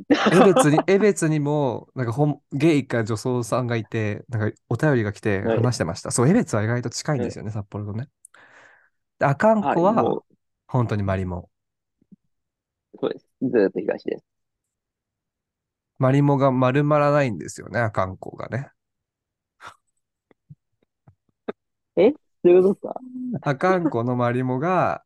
[0.08, 5.56] 江別に、江別にも、なんか本、ゲイか女装さんがいて、なんかお便りが来てはい。
[5.56, 6.10] 話してました。
[6.10, 7.28] そう、江別は意外と近いんはい。
[7.28, 8.08] ですよね、札幌とね。
[9.18, 9.76] で、阿寒はい。
[9.76, 10.24] も湖は、う、
[10.66, 11.50] 本当にマリモ。
[13.00, 13.26] そうです。
[13.42, 14.24] ずーっと東です。
[15.98, 18.70] マリモが丸まらないんですよね、阿寒湖がね。
[21.96, 22.12] え？
[22.12, 23.00] どういうことですか？
[23.42, 25.02] 阿寒湖のマリモが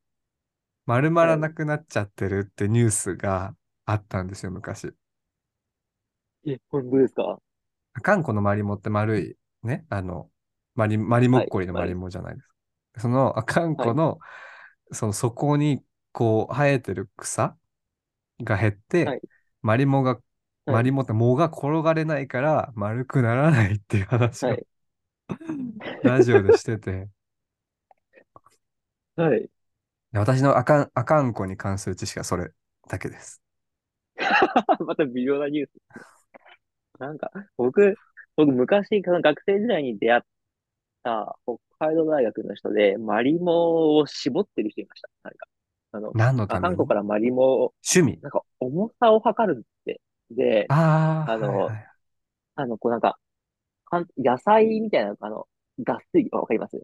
[0.84, 1.30] 丸まはい。
[1.30, 3.54] らなくなっちゃってるってニュースが
[3.86, 4.92] あったんですよ、昔。
[6.46, 7.40] え、本当ですか？
[7.94, 10.30] 阿寒湖のマリモって丸い、ね、あの、
[10.74, 11.46] マリ、マリモはい。
[11.46, 11.94] ッコリのマリあれです。
[11.94, 12.54] モじゃないですか。
[13.00, 13.92] その阿寒はい。
[13.92, 14.18] 湖の、
[14.92, 17.56] その底にこう生えてる草
[18.42, 19.22] が減って、はい。
[19.62, 20.20] マリモが、
[20.66, 20.76] はい。
[20.76, 24.66] マリモって藻が転がれないから丸くならないっていう話をはい。
[26.02, 27.08] ラジオでしてて、
[29.16, 29.50] はい。
[30.12, 32.50] で私の阿寒、阿寒湖に関する知識はそれ
[32.88, 33.41] だけです。
[34.86, 35.72] また微妙なニュース。
[36.98, 37.96] なんか、僕、
[38.36, 40.22] 僕昔、学生時代に出会っ
[41.02, 45.08] た北海道大学の人で、マリモを絞ってる人いました。
[45.24, 45.46] なんか、
[45.92, 46.74] あの、何のたあ、めに？
[46.74, 48.18] 韓国からマリモを、趣味？
[48.22, 50.00] なんか重さを測るって。
[50.30, 51.92] で、ああ、はいはい。
[52.56, 53.18] あの、こうなんか、
[54.18, 55.46] 野菜みたいな、あの、
[55.78, 56.80] 脱水、わかります？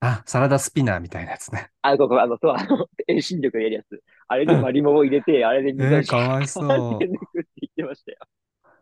[0.00, 1.70] あ、サラダスピナーみたいなやつね。
[1.82, 4.02] あ、ここ、あの、そう、あの、遠心力がやるやつ。
[4.28, 8.18] あれにマリモを入れて、あれで水えー、をシャかわいそ抜くって言ってましたよ。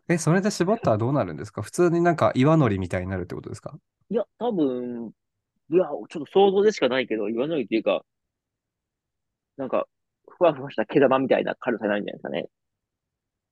[0.09, 0.13] う。
[0.13, 1.61] え、それで絞ったらどうなるんですか？
[1.61, 3.77] 普通になんか岩のりみたいになるってことですか？
[4.09, 5.11] いや、多分、
[5.71, 8.05] いや、ちょっと想像でしかないけど、言わないっていうか、
[9.57, 9.87] なんか、
[10.27, 12.47] ふわふわした毛玉みたいな軽さになるんじゃないですかね。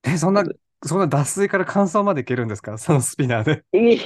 [0.03, 0.43] え、そんな。
[0.85, 2.77] そんな脱水から乾燥までいけるんですか？
[2.77, 3.65] そのスピナーで。
[3.73, 3.97] いやい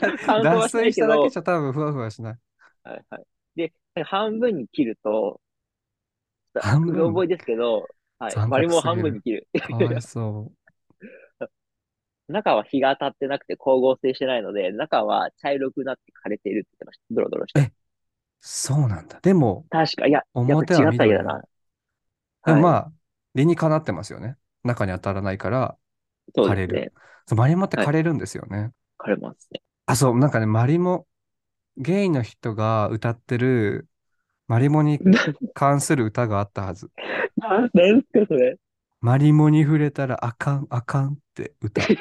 [0.00, 2.38] や 乾燥脱はしな水しただけじゃ多分ふわふわしない。
[2.84, 3.24] はいはい。
[3.56, 3.72] で、
[4.04, 5.40] 半分に切ると、
[6.60, 8.40] 半分うろ覚えですけど、はい。
[8.40, 8.96] 残マリモを酷すぎる。
[8.96, 9.48] 半分に切る。
[9.60, 10.52] かわいそ
[12.28, 17.04] 中は日が当たってなくて光合成してないので、中は茶色くなって枯れているって言ってました。
[17.12, 17.60] ドロドロしう。
[17.60, 17.60] て。
[17.60, 17.72] え、
[18.40, 19.20] そうなんだ。
[19.22, 21.24] でも、確か、いや、やっ表はぱ違っただ緑なの。
[21.24, 21.32] な。
[21.34, 21.48] はい。
[22.44, 22.92] でもまあ、
[23.34, 24.36] 理にかなってますよね。
[24.64, 25.78] 中に当たらないから
[26.42, 26.74] 枯れる。
[26.74, 26.92] そうですね。
[27.28, 27.86] そうマリモってはい。
[27.86, 28.72] 枯れるんですよね。
[28.98, 29.60] 枯れますね。
[29.86, 31.06] あ、そう、なんかね、マリモ、
[31.76, 33.88] ゲイの人が歌ってる
[34.48, 35.04] マリモに
[35.54, 36.90] 関する歌があったはず。
[37.36, 38.56] な、なんすか、それ。
[39.02, 41.94] マリモに触れたらあかん、あかんって歌。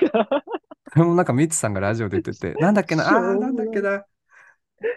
[0.92, 3.68] これもなんかミツさんがラジオで言ってて、 なんだっけな、あー、うなんだっ。
[3.68, 4.06] けな、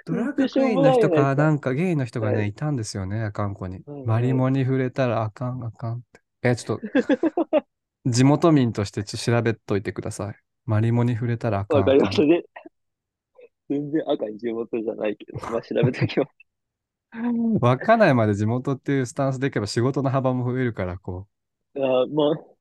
[0.04, 1.50] ドラッグクイーンの人か、なか。
[1.50, 2.46] んかゲイの人がね、はい。
[2.46, 3.84] いたんですよね、あかんこに。
[3.87, 4.44] はいマリはい。
[4.44, 6.20] モに触れたらあかん、あかんって。
[6.42, 6.87] え、ちょっと、
[8.06, 10.37] 地元民としてちょ調べといてください。
[10.66, 11.92] マリモに触れたらあかん、あかん。
[11.92, 12.42] わかりましたね。
[13.80, 16.46] 全然赤に地元じゃないけど、まあ調べときます。
[17.60, 21.28] 稚内まで地元っていうスタンスでいけば仕事の幅も増えるから、こ
[21.76, 22.56] あー、まう。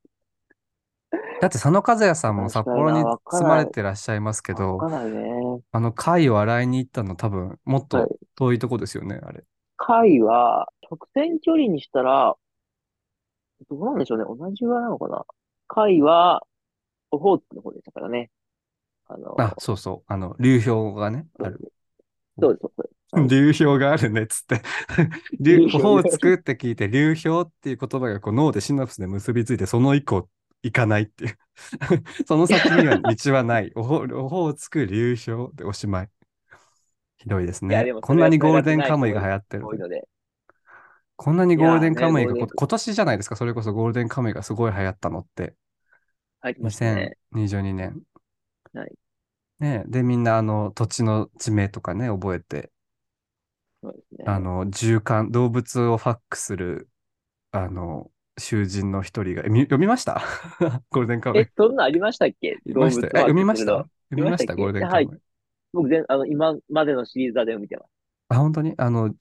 [1.39, 3.75] だって佐野和也さあ、んも札幌に住まれない。
[3.75, 5.63] てらっしゃいますけわど、かないね。
[5.71, 8.09] あの貝を洗いに行ったの多分もっはい。
[8.09, 9.45] と遠いとこですよね、あれ。
[9.77, 12.35] 貝は、直線距離にしたら、
[13.69, 14.25] どうなんでしょうね。
[14.25, 15.25] 同じぐらいなのかな。
[15.67, 16.45] 貝は、
[17.11, 18.31] オホーツクの方でしたからね。
[19.13, 20.13] あの、あ、そうそう。
[20.13, 21.59] あの、流氷がね、ある。
[22.39, 22.61] そうです、
[23.09, 23.27] そう。
[23.27, 24.61] 流氷があるねっつって
[25.39, 30.27] 流、流オホ氷ーツクって聞いて、流氷っていう言葉がこう脳でシナプスで結びついて、その以降
[30.63, 31.37] 行かないっていう。
[32.25, 33.71] その先には道はない。
[33.75, 36.09] オホオホーツク、流氷でおしまい。
[37.17, 37.93] ひどいですね。
[38.01, 39.63] こんなにゴールデンカムイが流行ってる。
[41.15, 43.35] こんなにいゴールデンカムイがこ、ゴールデン今年じゃないですか？
[43.35, 45.55] それこそゴールデンカムイがすごい流行ったのって。
[46.81, 47.17] ね。
[47.31, 48.01] 2022年。
[48.73, 49.02] はい。
[49.59, 52.71] ね、で、みんなあの土地の地名とかね、覚えて、
[53.81, 54.25] そうですね。
[54.27, 56.89] あの、循環、動物をファックする、
[57.51, 60.21] あの、囚人の一人が、えみ読みました？
[60.89, 61.51] ゴールデンカムイえ、。
[61.55, 62.57] そんなんありましたっけ？
[62.67, 63.11] 読みましたよ。
[63.15, 63.71] え、読みました？
[63.73, 64.55] 読みました？
[64.55, 65.05] ゴールデンカはい。
[65.05, 65.19] ムイ。
[65.73, 67.83] 僕全、あの、今までのシリーズは全部見てま
[68.29, 68.73] あ、本当に？
[68.77, 69.13] あの。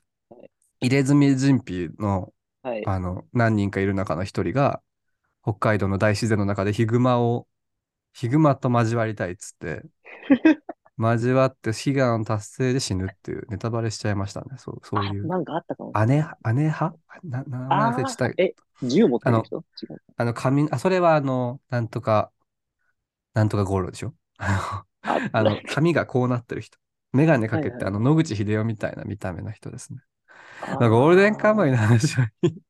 [0.81, 2.83] 入れ墨人皮の、はい。
[2.87, 4.83] あの、何人かいる中の一人が、
[5.43, 7.47] 北海道の大自然の中でヒグマを、
[8.13, 9.83] ヒグマと交わりたいっつって、
[10.99, 14.57] 交わって悲願達成で死ぬっていうネタバレしちゃいましたね。
[14.59, 15.27] そう、そうあ、いう。
[15.27, 15.93] なんかあったかも。
[16.07, 16.95] 姉、姉派？
[17.25, 18.43] な、名前忘れた。
[18.43, 19.65] え、銃持ってる人？
[20.17, 22.31] あの、髪、あ、それはあの、なんとか、
[23.35, 24.15] なんとかゴールでしょ？
[24.39, 26.79] ああ、の、 髪がこうなってる人。
[27.13, 27.87] メガネかけて、はいはい。
[27.89, 30.01] あの、野口英世みたいな見た目の人ですね。
[30.79, 32.55] ゴールデンカムイのあ、話はいい。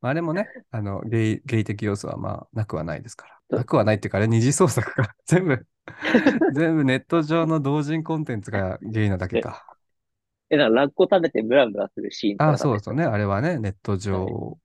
[0.00, 3.39] まあ、あれもね、あの、ゲイ、ゲイ的要素はまあ、なくはないですから。
[3.50, 5.14] そうなくはないっていうか、あれ二次創作か。
[5.26, 5.66] 全部、
[6.50, 9.66] 全部ネット上の同人コンテンツがゲイなだけえ、か。
[10.50, 13.04] え、なんかラッコ食べてムラムラするシーンとかあそうですよね。
[13.04, 14.34] あれはね、ネット上はい。
[14.34, 14.58] を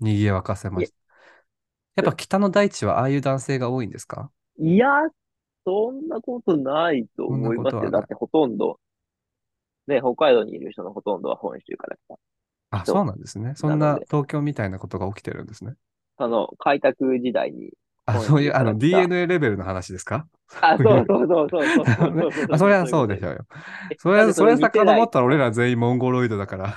[0.00, 0.96] 賑わかせまいした。
[1.96, 4.32] やっぱ北の大地はああいう男性が多いんですか？
[4.58, 4.86] いや、
[5.64, 7.66] そんなことないと思いますよ。
[7.66, 8.04] だことはない。
[8.04, 8.80] ってほとんど、
[9.88, 12.18] ね、北海道にいる人のほとんどは本州から来た
[12.70, 13.54] あ、そう人なんですね。
[13.56, 15.74] そんな東京みたいなことが起きてるんですね。
[16.16, 17.72] あの、開拓時代に
[18.12, 20.28] あ、本そういう、あの、DNA レベルの話ですか？
[20.60, 21.08] あ、そういそうう。
[21.08, 21.88] そうそうそうそう。
[21.96, 23.46] そうあ、そりゃそうでしょうよ。
[23.90, 26.76] え、それ、だってそれそれ見てない、遡ったら俺ら全員モンゴロイドだから。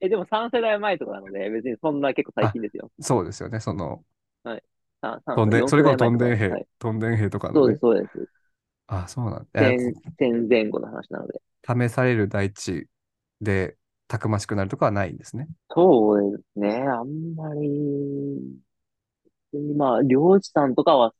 [0.00, 2.90] え、でも3世代前とかなので、別にそんな結構最あ、近ですよ。
[3.00, 3.60] そうですよね。
[3.60, 4.04] その、
[4.44, 4.64] はい。
[5.00, 6.66] 3、3とんで、4それこそと世代前とか、んでん兵、はい。
[6.78, 7.62] とんでん兵とかのね。
[7.62, 8.30] そうです、そうです。
[8.86, 9.74] あ、そうなんだ。
[10.18, 11.40] 戦前後の話なので。
[11.66, 12.88] 試される大地
[13.40, 13.76] で
[14.08, 15.48] たくましくなるとかはないんですね。
[15.70, 16.82] そうですね。
[16.88, 18.60] あんまり、
[19.76, 21.14] まあ、漁師さんとかは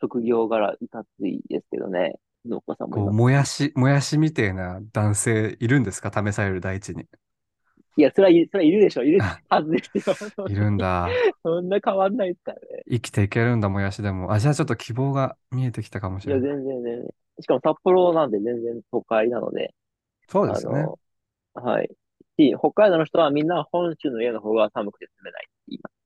[0.00, 2.14] 職業柄いかついですけどね。
[2.46, 3.22] 農家さんもいこう、ますし。
[3.22, 6.10] もやし、もやしみてえな男性いるんですか？
[6.12, 7.06] 試される大地に。
[7.96, 9.02] いや、それはいる、それはいるでしょ。
[9.02, 10.16] いるあ はずですよ。
[10.46, 11.22] いるんだ。
[11.42, 12.86] そんな変わんないですからね。
[12.90, 14.32] 生きていけるんだ、もやしでも。
[14.32, 16.48] あ、じゃあちょっと希望が見えてきたかもしいや、れない。
[16.48, 17.08] 全然全然。
[17.40, 19.74] しかも札幌なんで全然都会なので、
[20.28, 20.92] そうですよね。
[21.54, 21.88] はい。
[22.38, 25.97] し、北海道の人はみんな本州の家の方が寒くて住めないって言います。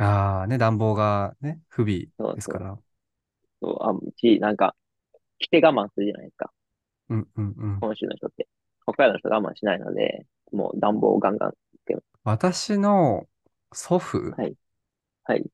[0.00, 2.34] ああ、ね、暖房がね、不備そう。
[2.34, 2.80] ですから。
[3.62, 4.74] そう、あ、し、なんか、
[5.38, 6.52] 着て我慢するじゃないですか。
[7.08, 7.82] うんうんうん。
[7.82, 8.48] 本州の人って。
[8.84, 12.04] 北海道の人我慢しないので、もう暖房をガンガンつけます。
[12.24, 13.28] 私の
[13.74, 14.56] 祖父、はい。
[15.24, 15.50] はい。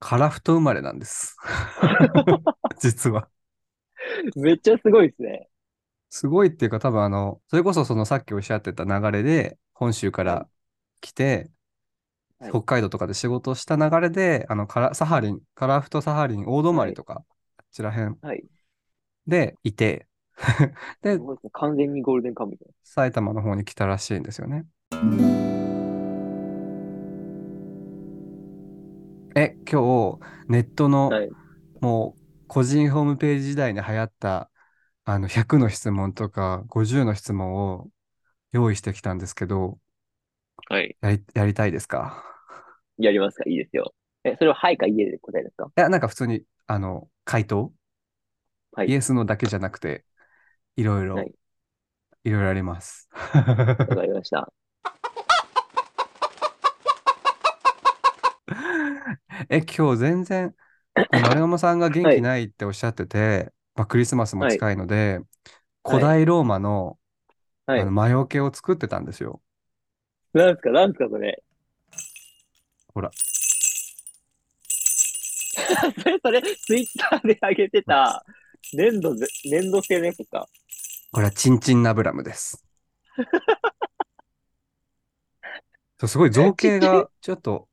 [0.00, 1.36] 樺太生まれなんです。
[2.80, 3.30] 実は。
[4.36, 5.48] めっちゃすごいですね。
[6.10, 10.42] すごいっていうか多分あの、それこそそのさっきおっしゃってた流れで、本州かはい。
[10.42, 10.48] ら
[11.00, 11.50] 来て、
[12.38, 12.50] はい。
[12.50, 16.90] 北海道とかで仕事をした流れで、あの、からサハリン、樺太サハリン、大はい。
[16.90, 17.24] 泊とか、
[17.58, 18.44] あちら辺はい。
[19.26, 20.06] でいて、
[21.02, 21.18] で。
[21.52, 24.66] 完全にゴールデンカムイで埼玉の方に来たらしいんですよね。
[29.34, 30.90] え、今日、ネットす。
[30.90, 31.30] のはい。
[31.80, 34.50] もう個人ホームページ時代に流行った
[35.04, 37.88] あの100の質問とか50の質問を
[38.52, 39.78] 用意してきたんですけど、
[40.68, 40.96] はい。
[41.00, 42.24] やり、やりたいですか？
[42.98, 43.44] やりますか？
[43.48, 43.94] いいですよ。
[44.24, 45.66] え、それははいかいえで答えですか？
[45.76, 47.72] いや、なんか普通に、あの、回答？
[48.72, 48.88] はい。
[48.90, 50.04] イエスのだけじゃなくて、
[50.76, 51.34] いろいろ、はい。
[52.24, 53.08] いろいろあります。
[53.14, 54.52] わかりました。
[59.48, 60.54] え、今日全然、
[60.94, 62.16] あの、丸山さんが元はい。
[62.16, 64.58] 気ないっておっしゃってて、まあ、クリスマスもはい。
[64.58, 65.20] 近いので、
[65.84, 66.02] 古はい。
[66.02, 66.98] 代ローマの、
[67.66, 67.90] あの、はい。
[67.90, 69.42] 魔除けを作ってたんですよ。
[70.36, 71.42] なんですかなんですかそれ。
[72.94, 73.10] ほら、
[76.02, 78.24] それ、それ、ツイッターで上げてた、
[78.74, 80.46] 粘土ぜ、粘土製のやつか
[81.12, 82.62] これはチンチンナブラムです。
[85.98, 86.52] そうすごい造。
[86.52, 87.68] 形がちょっと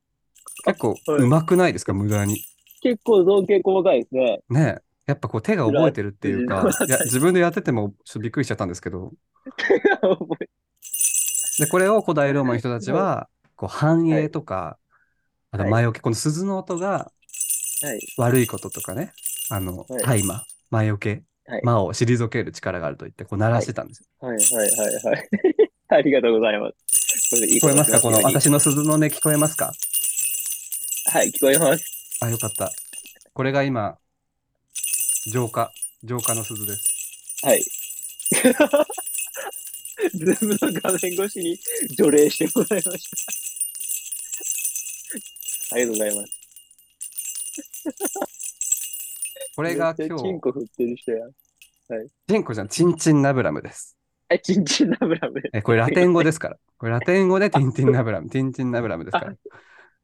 [0.66, 0.96] 結構。
[1.06, 2.42] うまくないですか無駄に。
[2.82, 4.42] 結構造形細かいですね。
[4.50, 4.84] ねえ。
[5.06, 9.12] やっぱこう手が覚えてるっていうか、いや、自分でやっててもちょっとびっくりしちゃったんですけど、
[10.02, 10.38] 覚
[11.60, 14.32] で、これを古代ローマの人たちえはこう繁栄はい。
[14.32, 14.78] とか、
[15.52, 15.72] あとはい。
[15.72, 17.12] 魔除け、この鈴の音が
[17.82, 18.00] はい。
[18.18, 19.12] 悪いこととかね、
[19.50, 20.04] あの、はい。
[20.04, 21.62] 大麻、魔除け、はい。
[21.64, 23.64] 魔を退ける力があると言って、こう鳴らはい。
[23.64, 24.28] してたんですよ。
[24.28, 24.38] はい。
[24.38, 24.70] はい。
[24.78, 24.96] はい。
[25.04, 25.30] はい。
[25.90, 27.30] ありがとうございます。
[27.30, 28.18] これでいい聞こえますかこの。
[28.24, 29.74] 私の鈴の音聞こえますか？
[31.12, 31.28] はい。
[31.32, 31.84] 聞こえます。
[32.22, 32.72] あ、よかった。
[33.34, 33.98] これが今、
[35.32, 35.72] 浄化、
[36.04, 36.84] 浄化の鈴です。
[37.44, 37.64] はい。
[40.10, 41.58] ズームの画面越しに
[41.96, 43.10] 除霊してもらいまし
[45.70, 45.76] た。
[45.76, 46.44] ありがとうございます。
[49.56, 51.26] これが今日、チンコ振ってる人や。
[51.26, 51.30] は
[52.04, 52.08] い。
[52.28, 53.98] チンコじゃん、チンチンナブラムです。
[54.30, 55.42] え、チンチンナブラム。
[55.54, 55.88] え、これラ。
[55.88, 56.58] テン語ですから。
[56.78, 59.36] これラテン語で ティンティンナブラム、ティンチンナブラムですかあ、ら。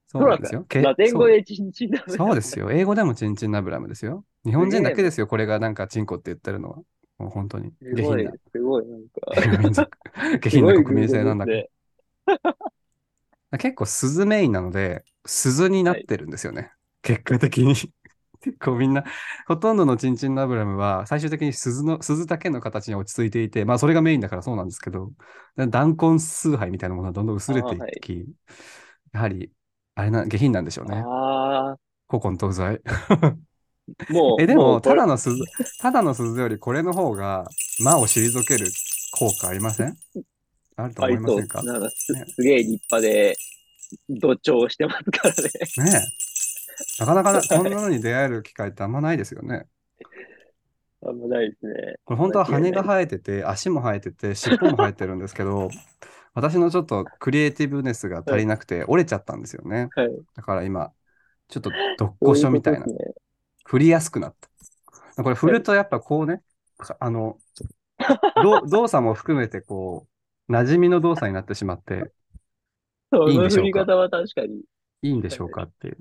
[0.08, 0.64] そうなんですよ。
[0.64, 2.18] け、ラテンそう、語でチンチンナブラム。
[2.18, 2.72] そうですよ。
[2.72, 4.26] 英語でもチンチンナブラムですよ。
[4.44, 4.84] 日す本人。
[4.84, 5.28] だけですよ。
[5.28, 6.78] これがなんかチンコって言ってるのは。
[7.20, 9.22] もう本当にすごい、下品な、すごい、なんか
[9.72, 9.98] 族、
[10.42, 11.68] 下品な国民偶性なんだ然ですから。
[11.68, 11.70] ね。
[13.60, 16.04] 結構鈴メインなので、鈴になはい。
[16.04, 16.72] ってるんですよね。
[17.02, 17.74] 結果的に。
[18.42, 19.04] 結構みんな、
[19.48, 25.12] ほとんどのチンチンナブラムは最終的に鈴の、鈴だけの形に落ち着いていて、まあそれがメインだからそうなんですけど、
[25.58, 27.92] 弾痕崇拝みたいなものはどんどん薄れてああ、はい。
[27.98, 28.26] いき、
[29.14, 29.52] やはり、
[29.96, 31.10] あれな、下品なんでしょうね。
[32.10, 32.82] 古今東西。
[34.10, 35.44] もえ、う、でも、ただの鈴、
[35.82, 37.46] ただの鈴よりこれの方が
[37.84, 38.68] 魔を退ける
[39.12, 39.98] 効果ありません？
[40.76, 41.12] あると思。
[41.12, 41.64] いませんか？
[41.64, 42.26] なんかす、ね。
[42.28, 43.36] すげえ立派で、
[44.10, 45.50] 土調してますからね。
[45.92, 47.02] ねえ。
[47.02, 47.64] なかなかな、こんは。
[47.64, 49.66] ないのに出会える機会ってあんまないですよね。
[51.02, 51.96] あんまないですね。
[52.06, 52.84] これ本当は羽が。
[52.84, 55.70] 生えてて、足も生えてて、尻尾も生えてるんですけど、
[56.34, 58.42] 私のちょっとクリエイティブネスが足はい。
[58.42, 59.90] りなくて折れちゃったんですよね。
[59.96, 60.10] はい。
[60.36, 60.92] だから今、
[61.48, 62.86] ちょっとどっこしょみたいな。
[63.70, 64.36] 振りやすくなっ
[65.16, 65.24] た。
[65.24, 65.54] これ振はい。
[65.54, 66.42] るとやっぱこうね、
[67.00, 67.38] あの、
[68.42, 70.08] ど 動作も含めてこ
[70.50, 72.12] う、馴染みの動作になってしまって、
[73.12, 73.86] そいいんの振りでしょうか？
[73.86, 74.62] 方は確かに。
[75.04, 75.98] いいんでしょうかっていう。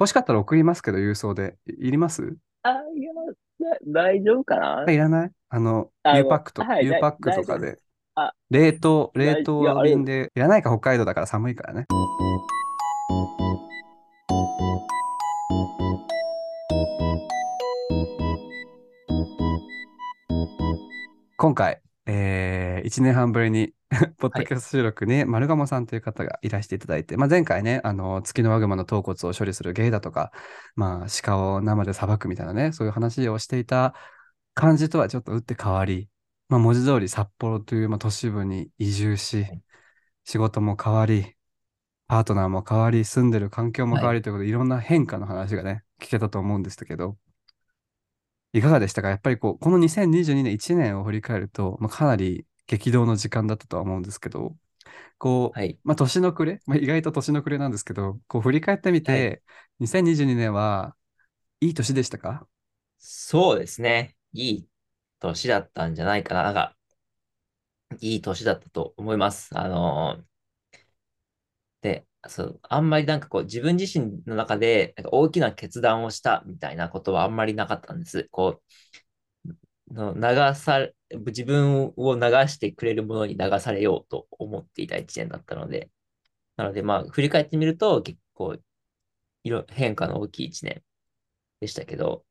[0.00, 1.58] 欲しかったら送りますけど、郵送で。
[1.66, 2.36] いいります？
[2.62, 3.12] あ、いや、
[3.60, 5.30] だ大丈夫かあ、ないらない？
[5.50, 7.42] あの、あ U パッの、クと、はい U だパックと。
[7.44, 7.78] かで、
[8.14, 11.86] あ、冷凍、冷凍便で、いらないか北海道だから寒いからね。
[21.36, 23.72] 今回、えー、1年半ぶりに
[24.18, 24.42] ポ ッはい。
[24.42, 30.32] ドキャスト収録に丸鴨さんという方がいらしていただいて、まあ、前回ね、あの、月のワグマの頭骨を処理する芸だとか、
[30.76, 33.94] まあ、鹿を生で裁くみたいなね、そういう話をしていた
[34.54, 36.08] 感じとはちょっと打って変わり、
[36.48, 39.46] まあ、文字通り札幌という、まあ、都市部に移住し、
[40.24, 41.36] 仕事も変わり、
[42.08, 44.08] パートナーも変わり、住んでる環境も変はい。
[44.08, 47.18] わりということで、いろんな変化の話がね、聞けたと思うんですけど、
[48.52, 49.08] いかがでしたか？
[49.08, 54.56] やっぱりこう、この2022年1年を振り返ると、まあ、かなり激動の時間だったとは思うんですけど、
[55.18, 55.78] こはい。
[55.84, 59.30] う、まあ、年の暮れ、まあ、意外と年の暮れなんですけど、こう振り返ってみはい。
[59.30, 59.42] て、
[59.80, 60.96] 2022年は
[61.60, 62.48] いい年でしたか？
[62.98, 64.16] そうですね。
[64.32, 64.68] いい
[65.20, 66.42] 年だったんじゃないかな。
[66.44, 66.76] なんか、
[68.00, 69.56] いい年だったと思います。
[69.58, 70.24] あのー
[71.82, 78.28] で、そう、あんまりなんかこう、自分自身の中で、なんか大きな決断をしたみたいなことはあんまりなかったんです。
[78.30, 78.62] こ
[79.90, 80.94] う、の流され、
[81.26, 85.90] 自分を流してくれるものに流されようと思っていた一年だったので、
[86.56, 88.56] なのでまあ、振り返ってみると結構、
[89.44, 90.82] いろ、変化の大きい一年
[91.60, 92.24] でしたけど、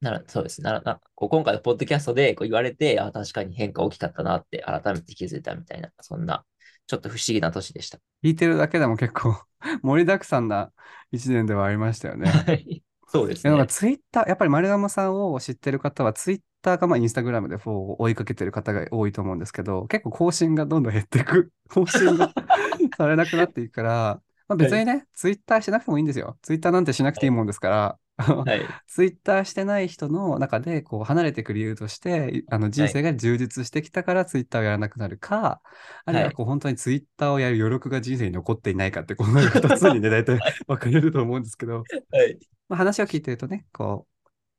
[0.00, 0.64] なら、そうですね。
[0.66, 6.44] なら、な、こう今回のポッドキャストでこう言われて、あ、確かに変化大きかったなって改めて気づいたみたいな、そんな、
[6.86, 7.98] ちょっと不思議な年でした。
[8.22, 9.36] 聞いてるだけでも結構
[9.82, 10.72] 盛りだくさんな
[11.12, 12.28] 1年ではありましたよね。
[12.28, 12.82] はい。
[13.06, 13.68] そうですいやなんかね。
[13.72, 21.52] ツイッター、やっぱり丸山さんを知ってる方は、ツイッターかまあインスタグラムでフォローを追いかけてる方が多いと思うんですけど、結構更新がどんどん減っていく。
[21.70, 22.32] 更新が
[22.96, 26.38] されなくなっていくから、まあ、別にね、ツイッターしなくてもいいんですよ。
[26.42, 28.60] ツイッターなんてしなくていいもんですから、はい。
[28.86, 35.60] ツイッターしてない人の中でこう離れていく理由として、あの人生が充実してきたからツイッターをやらなくなるか、
[36.04, 41.82] あるいはこう本当にツイッターをやる余力が人生に残っていないかって、この2つにね、大体分かれると思うんですけど、は
[42.24, 42.38] い。
[42.68, 44.06] まあ、話を聞いてるとね、こ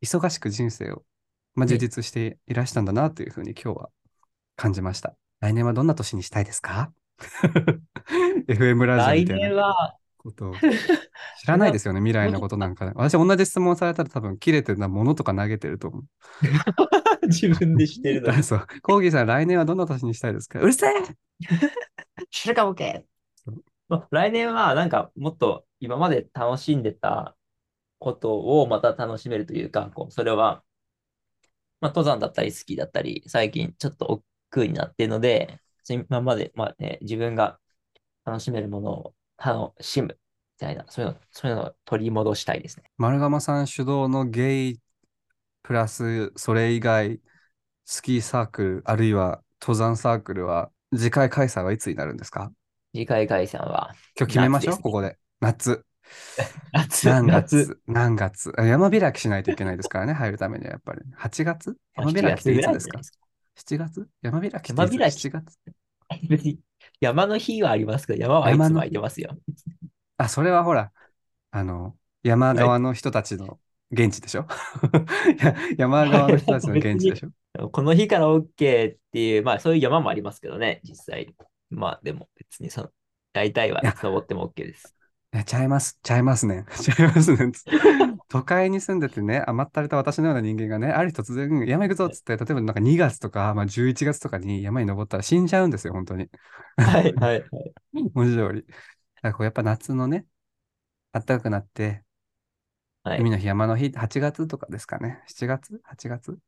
[0.01, 1.03] う、忙しく人生を、
[1.55, 3.89] まあ、充実していらしたんだなというふうに今日は
[4.57, 5.15] 感じました。
[5.39, 6.91] 来年はどんな年にしたいですか
[8.47, 9.95] ?FM ラジオ来みたいな年は、
[10.25, 10.53] ことを
[11.41, 12.91] 知らないですよね、未来のことなんか。
[12.95, 16.03] 私、同じ質問されたら多分、切れてるなものとか投げてると思う。
[17.27, 18.41] 自分でしてるのに。
[18.43, 18.67] そう。
[18.81, 20.59] コーギーさん、来年はどんな年にしたいですか？
[20.59, 20.91] うるせえ
[22.29, 23.05] 知るかボケ
[23.35, 27.35] そうまあ来年はなんかもっと今まで楽しんでた
[27.99, 30.63] ことをまた楽しめるというか、こうそれは、
[31.81, 37.59] まあ、登山だったりスキーだったり、最近ちょっと億劫になっているので、今まで、まあね、自分が
[38.25, 40.15] 楽しめるものを楽しむみ
[40.59, 42.83] たいな、そういうの、そういうのを取り戻したいですね。
[42.97, 44.79] 丸釜さん主導のゲイ
[45.63, 47.19] プラス、それ以外、
[47.85, 52.51] スキーサークル、あるいは登山サークルは、次回開催はいつになるんですか？
[52.93, 55.17] 次回開催は今日決めましょう、ここで。
[55.39, 55.85] 夏。
[56.71, 58.53] 夏、何夏、月何月？
[58.57, 61.01] あ山開きしないといけないですからね、 入るためにはやっぱり。
[61.17, 61.75] 8月？
[61.95, 63.03] 山開きっていつですか？7
[63.55, 64.07] ?7 月？
[64.21, 64.97] 山開きっていつ？
[64.97, 65.57] 山開き ?7 月？
[66.99, 69.37] 山の日はありますけど、山はいつも空いてますよ。
[70.17, 70.91] あ、それはほら、
[71.51, 73.59] あの、山側の人たちの
[73.91, 74.47] 現地でしょ？
[75.39, 77.69] や山側の人たちの現地でしょ？
[77.69, 78.43] この日から OK
[78.93, 81.33] っていう、まあそういう山もありますけどね、実際。
[81.69, 82.89] まあでも別にその、
[83.33, 84.94] 大体は登っても OK です。
[85.43, 86.65] ちゃいます、ちゃいますね。
[86.81, 87.51] ちゃいますね。
[88.29, 96.29] 都会に住んでてね、甘ったれた私のような人間がね、ある日突然山行くぞっつって、例えばなんか2月とか、まあ、11月とかに山に登ったら死んじゃうんですよ、本当に。
[96.77, 97.73] はい、はい、はい。
[98.13, 98.61] 文字通り。
[98.63, 98.75] だか
[99.29, 100.25] らこうやっぱ夏のね、
[101.11, 102.03] 暖かくなって、
[103.03, 105.21] はい海の日、山の日、8月とかですかね。
[105.27, 106.39] 7月 ?8 月？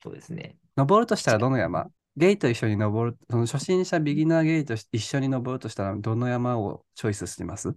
[0.00, 0.56] そうですね。
[0.76, 1.90] 登るとしたらどの山？
[2.16, 7.74] ゲイと一緒に登る、その初心者ビギナーゲイと一緒に登るとしたら、どの山をチョイスします？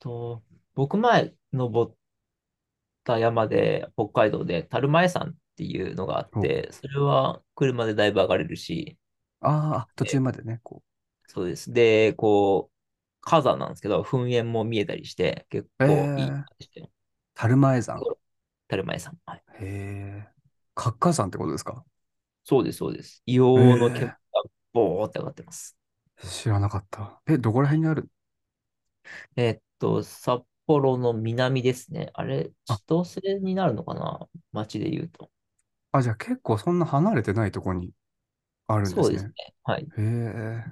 [0.00, 0.42] と、
[0.74, 1.94] 僕前登っ
[3.04, 8.98] た山で、北海道で樽前山っていうのがあって、それは車でだいぶ上がれるし、
[9.40, 10.82] ああ、途中までね、こ
[11.26, 11.72] そうです。
[11.72, 12.74] で、こう、
[13.20, 16.90] 火山なんですけど、噴煙も見えたりして、結構いい感じで
[17.34, 18.00] 樽前山。
[18.68, 19.16] 樽前山。
[19.26, 19.42] はい。
[19.60, 20.28] へえ。
[20.74, 21.84] 活火山ってことですか？
[22.44, 23.22] そうです、そうです。
[23.26, 24.16] 硫黄の煙が
[24.72, 25.76] ボーって上がってます。
[26.22, 27.20] 知らなかった。
[27.26, 28.08] え、どこら辺にある？
[29.36, 32.10] えっと、札幌の南ですね。
[32.14, 34.28] あれ、あ千歳になるのかな？
[34.52, 35.30] 街で言うと。
[35.92, 37.92] あ、じゃあ結構そんな離れてないとこに
[38.66, 39.32] あるんですねそうですね。。
[39.64, 39.88] はい。
[39.98, 40.64] へえ。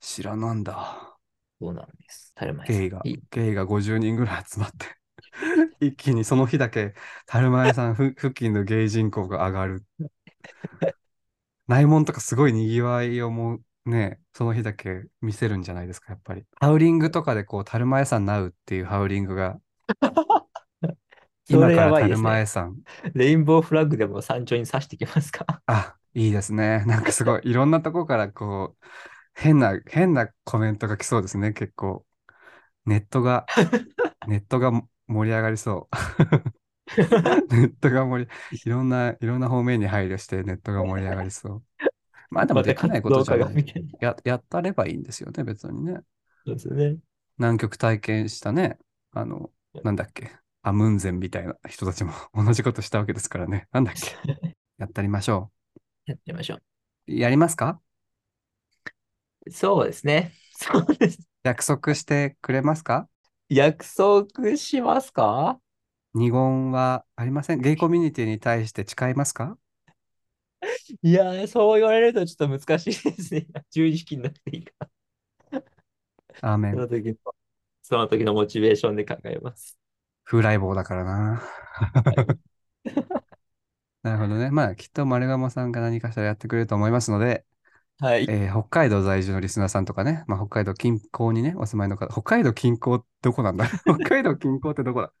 [0.00, 1.18] 知らなんだ。
[1.60, 2.32] そうなんです。
[2.34, 2.76] 樽前さん。
[2.76, 4.86] ゲイがゲイが50人ぐらい集まって、
[5.80, 6.94] 一気にその日だけ、
[7.26, 9.84] 樽前さんふ 付近のゲイ人口が上がる。
[11.66, 16.44] 内門とかすごい賑わいをもうね、その日だけ見せるんじゃないですか、やっぱり。
[16.60, 19.58] ハウリングとかでこう、樽前山ナウっていうハウリングが、
[21.48, 22.70] 今から樽やばいですね。
[23.14, 25.44] レインボーフラッグでも山頂に刺してきますか？
[25.66, 26.84] あ、いいですね。
[26.86, 28.86] なんかすごい、いろんなとこからこう、
[29.34, 32.06] 変な、変なコメントが来そうですね、結構。
[32.86, 33.46] ネットが、
[34.26, 34.72] ネットが
[35.06, 35.96] 盛り上がりそう。
[37.50, 38.30] ネットが盛り、
[38.64, 41.64] いろんな、いろんな方面に配慮してネットが盛り上がりそう。
[42.34, 43.64] まあでもできないことじゃない。
[44.00, 46.00] や、やったればいいんですよね、別にね。
[46.44, 46.98] そうですよね。
[47.38, 48.78] 南極体験したね、
[49.12, 49.50] あの、
[49.82, 50.30] なんだっけ、
[50.62, 53.68] アムンゼンみたいな人たちも 同じことしたわけですからね。
[53.72, 54.16] なんだっけ。
[54.78, 55.52] やったりましょ
[56.06, 56.62] やってみましょう。
[57.06, 57.80] やりますか？
[59.46, 59.50] う。
[59.50, 60.32] そうですね。
[60.56, 61.18] そうです。
[61.42, 63.08] 約束してくれますか？
[63.48, 65.58] 約束しますか？
[66.14, 67.60] 二言はありません。
[67.60, 69.58] ゲイコミュニティに対して誓いますか？
[71.02, 73.46] いやー、そう言われるとちょっと難しいですね。
[73.70, 74.88] 十字式になっていいか。
[76.40, 76.74] アーメン。
[76.74, 77.16] その時の、
[77.82, 79.78] その時のモチベーションで考えます。
[80.24, 81.42] 風来坊だからな。
[84.02, 84.50] なるほどね。
[84.50, 87.44] まあ、きっと丸鴨さんが何かしらやってくれると思いますので、
[87.98, 88.24] はい。
[88.28, 93.66] えー北海道在住のリスナーさんとかね、まあ、北海道近郊にね、お住まいの方、北海道近郊どこなんだ？
[93.84, 95.12] 北海道近郊ってどこだ？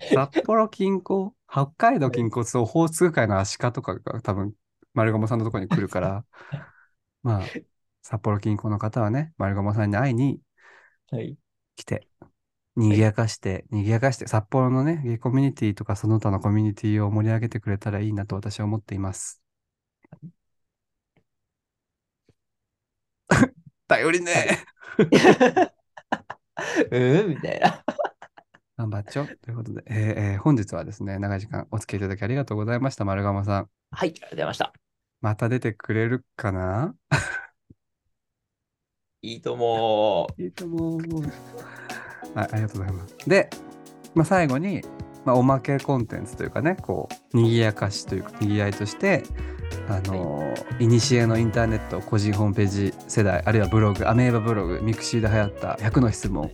[0.00, 1.32] 札幌近郊？
[1.48, 2.42] 北海道近郊？
[2.42, 4.54] ってオホーツク海のアシカとかが多分
[4.94, 6.24] 丸鴨さんのところに来るから、
[7.22, 7.56] まあ、
[8.02, 10.40] 札幌近郊の方はね、丸鴨さんに会いに
[11.10, 11.36] はい。
[11.76, 12.06] 来て、
[12.76, 19.42] 賑やかして、賑やかして、札幌のね、ゲイコミュニティとかその他のコミュニティを盛り上げてくれたらいいなと私は思っています。
[23.88, 24.32] 頼りね
[24.98, 25.70] え。
[26.90, 27.84] うんみたいな。
[28.76, 29.28] 頑張っちょ。
[29.42, 29.96] ということで、えー
[30.34, 33.70] えー本日はですね、長い時間お付き合いいただきありがとうございました、まるがもさん。
[33.92, 34.79] はい、ありがとうございました。
[35.20, 36.94] また出てくれるかな？
[39.22, 40.28] いいとも。
[40.38, 41.00] いいと思う。
[42.34, 43.16] はい、ありがとうございます。
[43.28, 43.50] で、
[44.14, 44.82] まあ、最後に、
[45.24, 49.24] まあ、おまけコンテンツというかね、こう、賑やかしというか、賑やいとして、
[49.88, 56.50] あのー、いにしえのインターネット個人ホームページ世代、あるいはブログ、アメーバブログ、 mixi で流行った100の質問。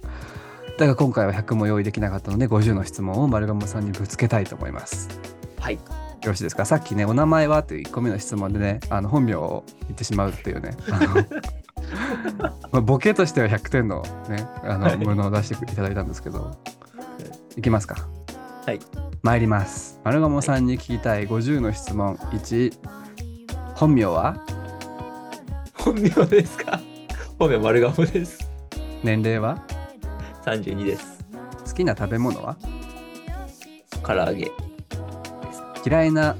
[0.76, 5.08] だが今回は100も用意できなかったので、50の質問を丸鴨さんにぶつけたいと思います。
[5.60, 5.78] はい。
[6.26, 10.76] よろしいですかさっきね、お名前はという1個目の質問でね、あの本名を言ってしまうっていうね、
[12.82, 16.50] ボケとしては100点のね、あのはいものを出していただいたんですけど、
[17.56, 18.08] いきますか。
[18.66, 18.80] はい。
[19.22, 20.00] 参ります。
[20.02, 22.16] 丸鴨さんに聞きたい50の質問。
[22.16, 22.72] 1、
[23.76, 24.36] 本名は？
[25.74, 26.80] 本名ですか？
[27.38, 28.50] 本名丸鴨です。
[29.04, 29.64] 年齢は
[30.44, 31.24] ？32です。
[31.64, 32.56] 好きな食べ物は？
[34.02, 34.50] 唐揚げ。
[35.86, 36.34] 嫌いな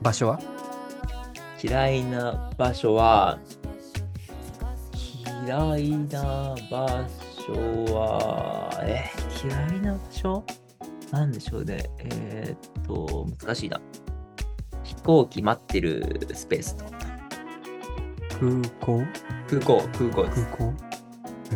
[0.00, 0.38] 場所は？
[1.60, 3.40] 嫌いな場所は、
[5.44, 6.86] 嫌いな場
[7.46, 7.52] 所
[7.96, 9.06] は、え、
[9.44, 10.44] 嫌いな場所？
[11.10, 11.90] なんでしょうね。
[11.98, 13.80] えーっと、難しいな。
[14.84, 16.84] 飛行機待ってるスペースと。
[18.38, 19.02] 空港？
[19.48, 20.70] 空港、空港です空。
[20.70, 20.74] 港？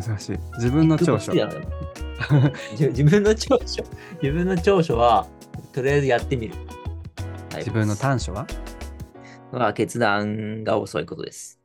[0.03, 0.39] 珍しい。
[0.57, 1.33] 自分の長所。
[2.76, 3.85] 自分の長所、
[4.20, 5.28] 自分の長所は、
[5.73, 6.55] とりあえずやってみる。
[7.57, 8.47] 自分の短所は？
[9.51, 11.59] は決断が遅いことです。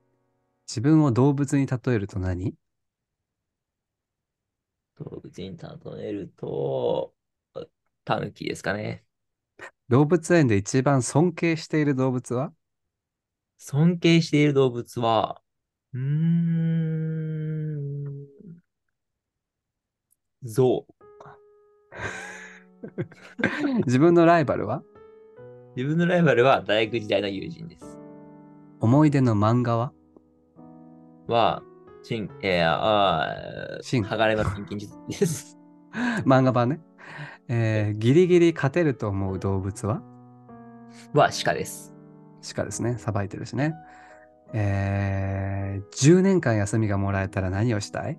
[0.65, 2.55] 自分を動物に例えると何？
[4.97, 5.67] 動物に例
[6.07, 7.13] えると、
[8.05, 9.03] タヌキですかね。
[9.89, 12.53] 動物園で一番尊敬している動物は？
[13.57, 15.41] 尊敬している動物は、
[15.93, 18.27] うーん、
[20.43, 20.85] 象。
[23.85, 24.83] 自分のライバルは？
[25.75, 27.99] 自分のライバルは大学時代の友人です。
[28.79, 29.93] 思い出の漫画は？
[31.27, 31.61] は、
[32.03, 35.57] シン、えー、あーシン剥がれまピンキン術です。
[36.25, 36.79] 漫画版ね。
[37.49, 40.01] えーギリギリ勝てると思う動物は？
[41.13, 41.93] は鹿です。
[42.55, 42.97] 鹿ですね。
[42.97, 43.75] さばいてるしね。
[44.53, 48.17] えー10年間休みがもらえたら何をしたい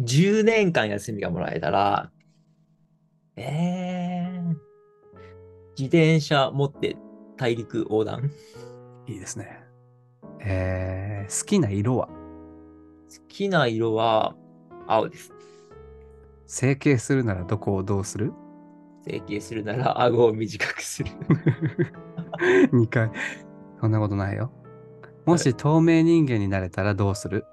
[0.00, 2.10] ？10年間休みがもらえたら、
[3.36, 3.85] えー、
[5.78, 6.96] 自転車持って
[7.36, 8.30] 大陸横断？
[9.06, 9.62] いいですね。
[10.40, 12.06] えー好きな色は？
[12.06, 12.12] 好
[13.28, 14.34] きな色は
[14.86, 15.32] 青です。
[16.46, 18.32] 整形するならどこをどうする？
[19.04, 21.10] 整形するなら 顎を短くする。
[22.72, 23.10] ?2 回。
[23.80, 24.52] そんなことないよ。
[25.24, 27.44] もし透明人間になれたらどうする？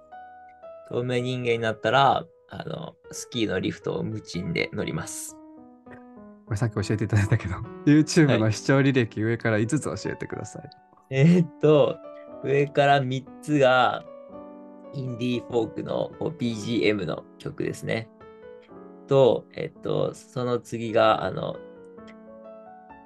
[0.89, 5.35] 透明人間になったら、あの、スキーのリフトを無賃で乗ります。
[6.45, 10.69] これさっき教えていただいたけど、 YouTube の視聴履歴上から5つ教えてください。
[11.09, 11.97] えーっと、
[12.43, 14.03] 上から3つが、
[14.93, 18.09] インディーフォークの BGM の曲ですね。
[19.07, 21.55] と、えっと、その次が、あの、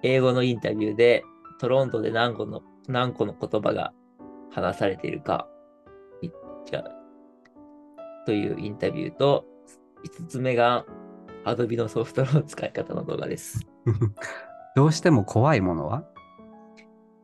[0.03, 1.23] 英語のインタビューで、
[1.59, 3.93] トロントで何個の、何個の言葉が
[4.51, 5.47] 話されているか、
[6.21, 6.33] い違う、
[8.25, 9.45] というインタビューと、
[10.05, 10.85] 5つ目が、
[11.47, 13.65] Adobe のソフトの使い方の動画です。
[14.75, 16.03] どうしても怖いものは？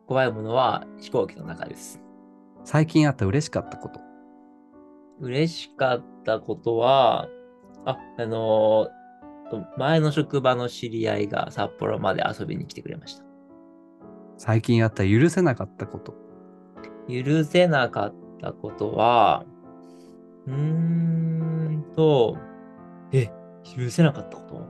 [0.08, 2.02] 怖いものは飛行機の中です。
[2.64, 4.00] 最近あった嬉しかったこと。
[5.20, 7.28] 嬉しかったことは、
[7.86, 9.04] あ、あのー
[9.50, 13.24] と前の職場の知り合いが札幌まで遊びに来てくれました。
[14.38, 16.16] 最近あった許せなかったこと。
[17.08, 19.46] 許せなかったことは、
[20.48, 22.38] うーんと、
[23.12, 23.30] え、
[23.64, 24.62] 許せなかったこと？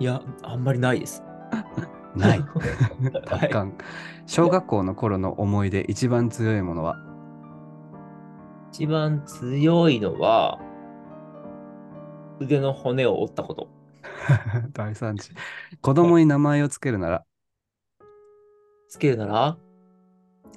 [0.00, 1.22] いや、あんまりないです。
[2.14, 2.40] ない。
[2.46, 3.74] はい達観。
[4.26, 6.96] 小学校の頃の思い出、一番強いものは？
[8.70, 10.60] 一番強いのは、
[12.38, 13.68] 腕の骨を折ったこと。
[14.72, 15.32] 大惨事。
[15.80, 17.24] 子供に名前をつけるなら、
[18.88, 19.56] つけるなら、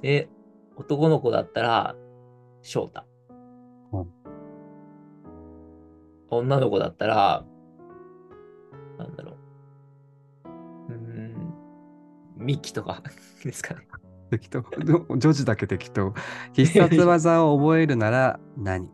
[0.02, 0.28] え、
[0.76, 1.96] 男の子だったら、
[2.62, 3.04] 翔太
[6.38, 7.44] 女の子だったら、
[8.98, 10.48] なんだろう。
[10.48, 11.54] うーん、
[12.36, 13.02] ミキとか
[13.44, 13.86] ですかね。
[14.30, 14.64] 適当。
[15.10, 16.14] 女児だけ適当。
[16.54, 18.88] 必殺技を覚えるなら何？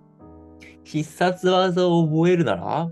[0.83, 2.91] 必殺技を覚えるなら？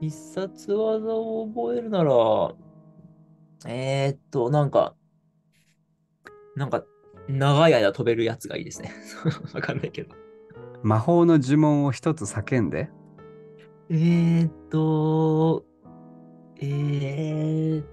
[0.00, 2.54] 必殺技を覚えるなら、
[3.66, 4.94] えー、っと、なんか、
[6.54, 6.84] なんか、
[7.28, 8.92] 長い間飛べるやつがいいですね。
[9.54, 10.14] わかんないけど。
[10.84, 12.90] 魔法の呪文を一つ叫んで、
[13.90, 15.64] えー、っと、
[16.60, 17.84] えー、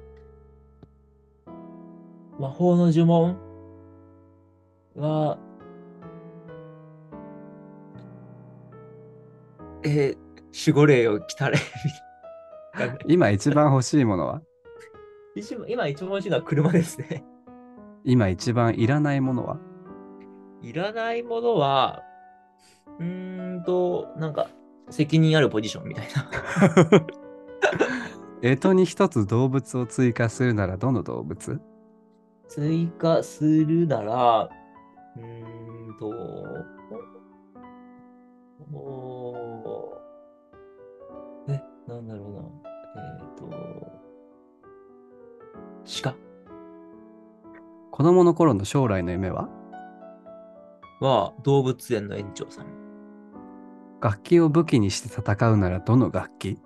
[2.38, 3.38] 魔法の呪文
[4.98, 5.38] は、
[9.86, 10.18] えー、
[10.70, 11.58] 守護霊を来たれ。
[13.08, 14.42] 今一番欲しいものは？
[15.70, 17.24] 今一番欲しいのは車ですね。
[18.04, 19.58] 今一番いらないものは？
[20.62, 22.04] いらないものは、
[23.00, 24.50] うーんと、なんか、
[24.90, 27.06] 責任あるポジションみたいな。
[28.58, 31.60] 干支に一つ動物を追加するならどの動物？
[32.48, 34.50] 追加するなら、
[35.18, 36.10] うーんと、
[38.72, 39.98] お
[41.48, 42.42] え、なんだろうな。
[42.98, 43.50] えっ、と、
[46.04, 46.16] 鹿
[47.92, 49.50] 子供の頃の将来の夢は？
[51.02, 52.85] は動物園の園長さん。
[54.06, 56.60] 楽器を武器にして戦うならどの楽器？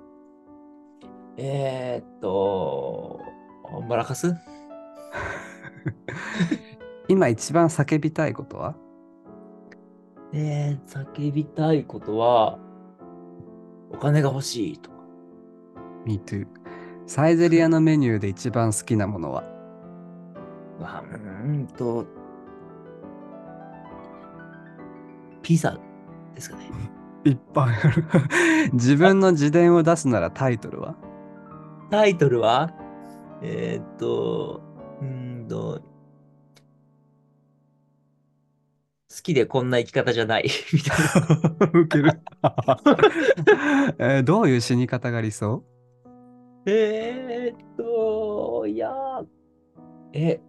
[1.38, 3.22] えー、っと、
[3.88, 4.36] マラカス？
[7.08, 8.76] 今一番叫びたいことは？
[10.34, 12.60] えー、叫びたいことは、
[13.90, 14.98] お金が欲しいとか。
[16.06, 16.46] ?Me too。
[17.06, 19.44] サイゼリアのメニューで一番好きなものは？
[20.78, 22.06] わうーんと、
[25.42, 25.80] ピザ
[26.36, 26.99] ですかね。
[27.26, 28.06] いっぱいある。
[28.74, 30.96] 自分の自伝を出すならタイトルは？
[31.90, 32.72] タイトルは、
[33.42, 34.62] えー、っと、
[35.02, 35.82] うーんと、
[39.10, 41.80] 好きでこんな生き方じゃない みたいな。
[41.82, 42.12] ウケる、
[43.98, 45.64] えーどういう死に方が理想？
[46.66, 49.26] えーっと、いやー、
[50.14, 50.42] え、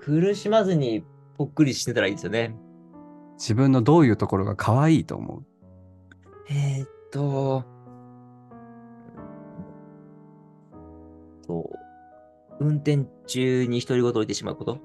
[0.00, 1.04] 苦しまずに
[1.36, 2.56] ぽっくりしてたらいいですよね。
[3.34, 5.44] 自分のどういうところが可愛いと思う？
[6.54, 7.64] えーっと、
[11.46, 11.70] と、
[12.60, 14.78] 運転中に独り言を言ってしまうこと？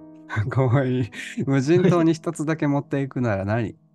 [0.50, 1.10] 可愛い
[1.46, 3.76] 無人島に一つだけ持っていくなら何？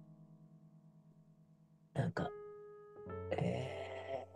[1.94, 2.30] なんか、
[3.32, 4.26] え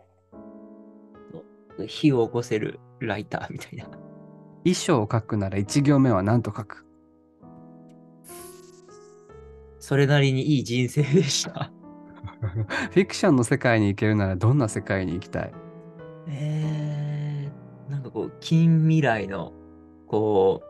[1.73, 3.85] ーと、火を起こせるライターみたいな。
[4.63, 6.85] 衣装を書くなら一行目は何と書く？
[9.79, 11.71] それなりにいい人生でした。
[12.91, 15.53] フィクションの世界に行けるならどんな世界に行きたい？
[16.29, 19.53] えー、なんかこう、近未来の、
[20.07, 20.61] こ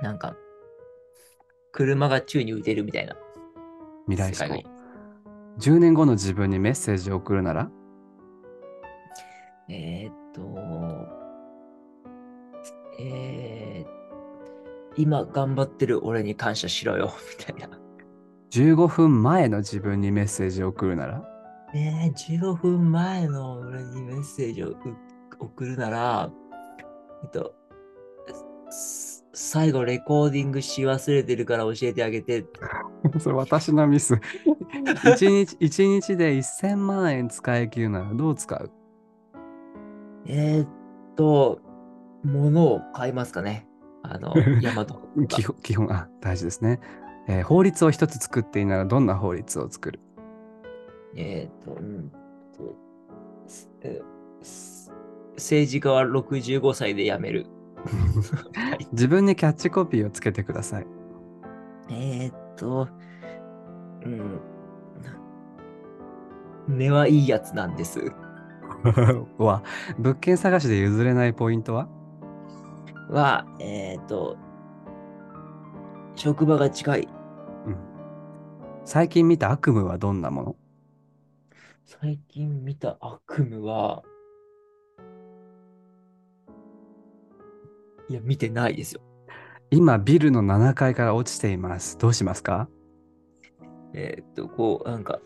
[0.00, 0.36] う、なんか、
[1.72, 3.16] 車が宙に浮いてるみたいな
[4.08, 4.66] 未来思考世界がいい。
[5.58, 7.70] 10年後の自分にメッセージを送るなら？
[9.68, 10.42] えーっと、
[13.00, 17.78] えー、今頑張ってる俺に感謝しろよ、みたいな。
[18.54, 21.22] 15分前の自分にメッセージを送るなら？
[21.74, 24.76] えー、15分前の俺にメッセージをう
[25.40, 26.30] 送るなら、
[27.24, 27.52] えっと、
[28.70, 32.44] す最後レコーディングし忘れてるから教えてあげて。
[33.18, 34.14] それ私のミス。
[35.02, 38.70] 1日 一日で1000万円使い切るならどう使う？
[40.26, 40.68] えーっ
[41.16, 41.60] と、
[42.22, 43.66] 物を買いますかね。
[44.04, 46.78] あの、ヤマト基本基本あ大事ですね、
[47.28, 50.00] えー法律を一つ作っていいならどんな法律を作る？
[51.16, 52.12] えーっと、うん
[53.82, 54.00] え
[54.42, 54.92] す
[55.36, 57.46] 政治家は65歳で辞める。
[58.92, 60.86] 自分にキャッチコピーをつけてください。
[61.90, 62.88] えーっと、
[64.04, 64.40] うん。
[66.66, 68.00] 根はいいやつなんです。
[69.38, 69.62] は、
[69.98, 71.88] 物件探しで譲れないポイントは？
[73.10, 74.36] は、えーっと、
[76.16, 77.08] 職場が近い。
[77.66, 77.76] うん
[78.86, 80.56] 最近見た悪夢はどんなもの？
[81.86, 84.02] 最近見た悪夢は、
[88.10, 89.00] いや、見てないですよ。
[89.70, 91.96] 今、ビルの7階から落ちています。
[91.96, 92.68] どうしますか？
[93.94, 95.20] えーっと、こう、なんか、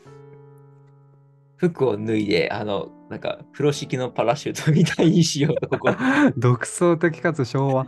[1.58, 5.90] 服を脱いで、あの、なんか、風呂敷のパラシュートみたいにしようと、ここ。
[6.38, 7.86] 独創的かつ昭和。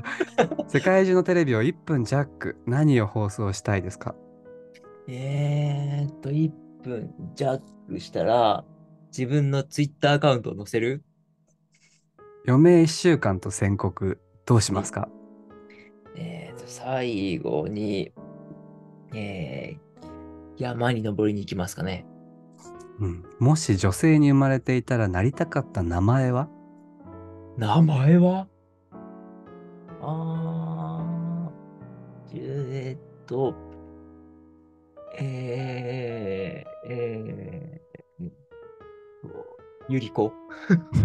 [0.68, 2.56] 世界中のテレビを1分ジャック。
[2.66, 4.14] 何を放送したいですか？
[5.06, 6.50] えーっと、1
[6.82, 8.64] 分ジャックしたら、
[9.16, 11.04] 自分のツイッターアカウントを載せる？
[12.46, 14.18] 余命1週間と宣告。
[14.46, 15.08] どうしますか？
[16.16, 18.12] えーっと、最後に、
[19.14, 22.06] えー、山に登りに行きますかね。
[23.00, 26.48] うん、もし女性に生まれていたらなりたかった名前は？
[27.56, 28.46] 名前は？
[30.00, 33.54] あー、えーっと、
[35.18, 37.80] えー、え
[39.88, 40.32] ゆりこ。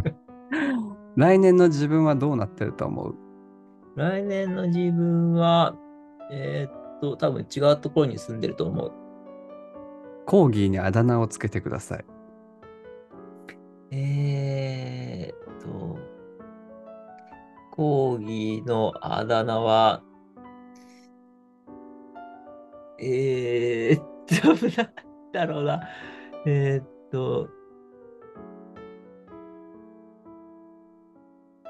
[1.15, 3.15] 来年の自分はどうなってると思う？
[3.95, 5.75] 来年の自分は、
[6.31, 8.91] えーっと、多分違うところに住んでると思う。
[10.29, 12.05] コーギーにあだ名をつけてください。
[13.89, 15.97] えーっと、
[17.71, 20.03] コーギーのあだ名は、
[22.99, 24.91] えーっと、なん
[25.33, 25.81] だろうな。
[26.45, 27.49] えーっと、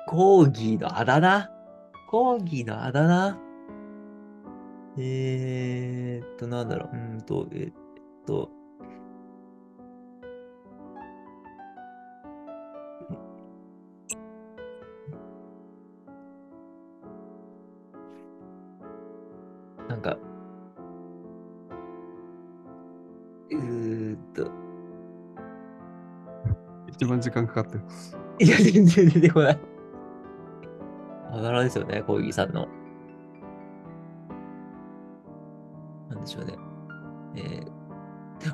[0.06, 1.50] コーギーのあだ名？
[2.10, 3.38] コーギーのあだ名？
[4.98, 6.98] えーっと、なんだろう。
[6.98, 7.74] うんと、えーっ
[8.30, 8.48] と、
[19.88, 20.16] なんか、
[23.50, 24.52] うーっと、
[26.88, 27.84] 一番時間かかってる。
[28.38, 29.60] いや、全然出てこない。
[31.32, 32.68] あだ名ですよね、小木さんの。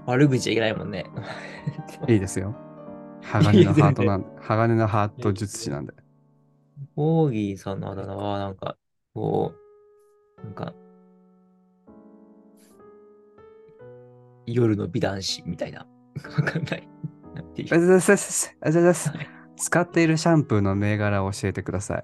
[0.05, 1.05] 悪口はいけないもんね。
[2.07, 2.55] いいですよ。
[3.21, 5.93] 鋼のハートなんで、鋼のハート術師なんで。
[6.95, 8.77] コーギーさんのあだ名は、なんか、
[9.13, 9.53] こ
[10.37, 10.73] う、なんか、
[14.45, 15.87] 夜の美男子みたいな。
[16.37, 16.87] わかんない。
[17.33, 19.13] なんていうあざざざざあざざざ
[19.57, 22.03] 使っているシャンプーの銘柄を教えてください。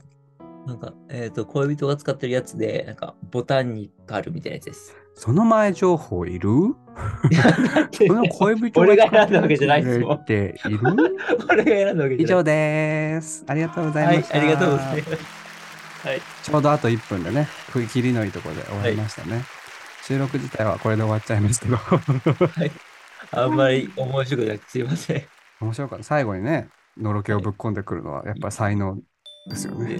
[0.67, 4.95] なんか、えっ、と、恋人が使ってるやつで、なんか、ボタンにカルみたいなやつです。
[5.15, 6.75] その前情報いる？
[7.75, 10.79] だってその恋人俺が選んだわけじゃないですもんっている？
[11.49, 12.43] 俺が選んだわけ以じゃない。
[12.43, 13.43] 上です。
[13.47, 14.37] ありがとうござはいいまし、た。
[14.37, 16.07] ありがとうございます。
[16.07, 16.21] はい。
[16.43, 19.43] ちょうどあと1分でね、区切りのいいところで終わりましたね。
[20.03, 21.77] 収録自体はこれで終わっちゃいますけど。
[23.33, 25.23] あんまり面白くなくてすいません。
[25.61, 26.03] 面白かった。
[26.03, 28.97] 最後にね、のろけをぶっ込んでくるのはやっぱ才能
[29.49, 29.97] ですよね。